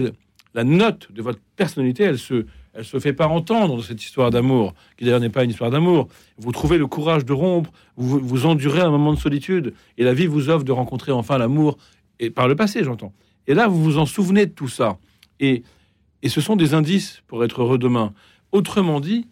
la 0.54 0.63
note 0.63 1.12
de 1.12 1.21
votre 1.23 1.39
personnalité, 1.56 2.04
elle 2.04 2.19
se, 2.19 2.45
elle 2.75 2.86
se 2.86 2.99
fait 2.99 3.13
pas 3.13 3.28
entendre 3.28 3.78
dans 3.78 3.82
cette 3.82 4.04
histoire 4.04 4.30
d'amour, 4.30 4.75
qui 4.97 5.06
d'ailleurs 5.06 5.19
n'est 5.19 5.30
pas 5.30 5.43
une 5.43 5.49
histoire 5.49 5.71
d'amour. 5.71 6.08
Vous 6.38 6.51
trouvez 6.51 6.78
le 6.78 6.86
courage 6.86 7.25
de 7.25 7.34
rompre, 7.34 7.71
vous, 7.97 8.19
vous 8.19 8.45
endurez 8.45 8.82
un 8.82 8.91
moment 8.91 9.13
de 9.13 9.19
solitude, 9.19 9.73
et 9.97 10.04
la 10.04 10.13
vie 10.13 10.28
vous 10.28 10.49
offre 10.49 10.63
de 10.63 10.71
rencontrer 10.71 11.12
enfin 11.12 11.39
l'amour 11.39 11.78
Et 12.19 12.30
par 12.30 12.47
le 12.47 12.56
passé, 12.56 12.84
j'entends. 12.84 13.13
Et 13.47 13.56
là, 13.56 13.67
vous 13.67 13.84
vous 13.84 13.97
en 13.97 14.06
souvenez 14.06 14.45
de 14.45 14.51
tout 14.51 14.67
ça. 14.67 14.99
Et, 15.39 15.63
et 16.26 16.30
ce 16.30 16.42
sont 16.42 16.56
des 16.56 16.74
indices 16.74 17.22
pour 17.28 17.44
être 17.44 17.62
heureux 17.62 17.78
demain. 17.78 18.12
Autrement 18.52 19.00
dit, 19.00 19.28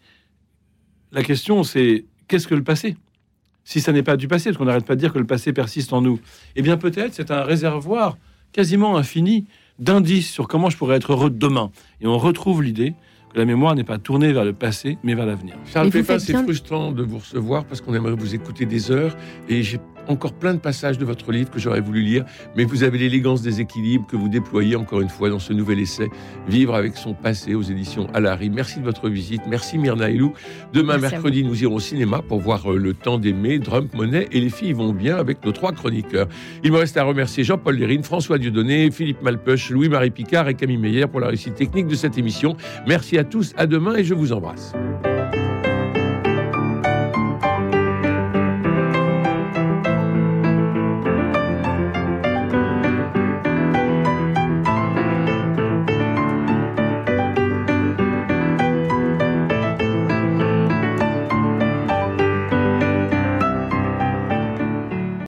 la 1.10 1.24
question, 1.24 1.64
c'est 1.64 2.04
qu'est-ce 2.28 2.46
que 2.46 2.54
le 2.54 2.62
passé? 2.62 2.96
Si 3.64 3.80
ça 3.80 3.90
n'est 3.90 4.04
pas 4.04 4.16
du 4.16 4.28
passé, 4.28 4.50
parce 4.50 4.58
qu'on 4.58 4.66
n'arrête 4.66 4.86
pas 4.86 4.94
de 4.94 5.00
dire 5.00 5.12
que 5.12 5.18
le 5.18 5.26
passé 5.26 5.52
persiste 5.52 5.92
en 5.92 6.00
nous, 6.00 6.20
eh 6.54 6.62
bien 6.62 6.76
peut-être 6.76 7.12
c'est 7.12 7.32
un 7.32 7.42
réservoir 7.42 8.16
quasiment 8.52 8.96
infini 8.96 9.44
d'indices 9.80 10.30
sur 10.30 10.46
comment 10.46 10.70
je 10.70 10.76
pourrais 10.76 10.94
être 10.94 11.10
heureux 11.10 11.30
demain. 11.30 11.72
Et 12.00 12.06
on 12.06 12.16
retrouve 12.16 12.62
l'idée 12.62 12.94
que 13.34 13.38
la 13.40 13.44
mémoire 13.44 13.74
n'est 13.74 13.84
pas 13.84 13.98
tournée 13.98 14.32
vers 14.32 14.44
le 14.44 14.52
passé, 14.52 14.96
mais 15.02 15.14
vers 15.14 15.26
l'avenir. 15.26 15.54
Charles 15.72 15.90
Pépin, 15.90 16.18
c'est 16.18 16.32
bien- 16.32 16.44
frustrant 16.44 16.92
de 16.92 17.02
vous 17.02 17.18
recevoir 17.18 17.64
parce 17.64 17.80
qu'on 17.80 17.94
aimerait 17.94 18.14
vous 18.14 18.34
écouter 18.34 18.64
des 18.64 18.90
heures 18.90 19.16
et 19.48 19.62
j'ai 19.62 19.78
encore 20.06 20.34
plein 20.34 20.52
de 20.52 20.58
passages 20.58 20.98
de 20.98 21.04
votre 21.06 21.32
livre 21.32 21.50
que 21.50 21.58
j'aurais 21.58 21.80
voulu 21.80 22.02
lire, 22.02 22.26
mais 22.58 22.64
vous 22.64 22.82
avez 22.82 22.98
l'élégance 22.98 23.40
des 23.40 23.62
équilibres 23.62 24.06
que 24.06 24.16
vous 24.16 24.28
déployez 24.28 24.76
encore 24.76 25.00
une 25.00 25.08
fois 25.08 25.30
dans 25.30 25.38
ce 25.38 25.54
nouvel 25.54 25.78
essai 25.80 26.10
Vivre 26.46 26.74
avec 26.74 26.94
son 26.98 27.14
passé 27.14 27.54
aux 27.54 27.62
éditions 27.62 28.06
Alary. 28.12 28.50
Merci 28.50 28.80
de 28.80 28.84
votre 28.84 29.08
visite, 29.08 29.40
merci 29.48 29.78
Myrna 29.78 30.10
Elou. 30.10 30.34
Demain, 30.74 30.98
Merci 30.98 31.06
à 31.06 31.10
mercredi, 31.12 31.42
nous 31.42 31.62
irons 31.62 31.76
au 31.76 31.80
cinéma 31.80 32.20
pour 32.20 32.38
voir 32.38 32.70
euh, 32.70 32.76
Le 32.76 32.92
Temps 32.92 33.16
d'aimer, 33.18 33.58
Drump 33.58 33.94
Monet 33.94 34.28
et 34.30 34.40
Les 34.40 34.50
filles 34.50 34.74
vont 34.74 34.92
bien 34.92 35.16
avec 35.16 35.42
nos 35.42 35.52
trois 35.52 35.72
chroniqueurs. 35.72 36.28
Il 36.62 36.70
me 36.72 36.76
reste 36.76 36.98
à 36.98 37.04
remercier 37.04 37.42
Jean-Paul 37.42 37.74
Lérine, 37.76 38.02
François 38.02 38.36
Dieudonné, 38.38 38.90
Philippe 38.90 39.22
Malpeuch, 39.22 39.70
Louis-Marie 39.70 40.10
Picard 40.10 40.48
et 40.48 40.54
Camille 40.54 40.76
Meyer 40.76 41.06
pour 41.06 41.20
la 41.20 41.28
réussite 41.28 41.54
technique 41.54 41.86
de 41.86 41.94
cette 41.94 42.18
émission. 42.18 42.58
Merci 42.86 43.16
tous, 43.24 43.52
à 43.56 43.66
demain 43.66 43.94
et 43.96 44.04
je 44.04 44.14
vous 44.14 44.32
embrasse. 44.32 44.72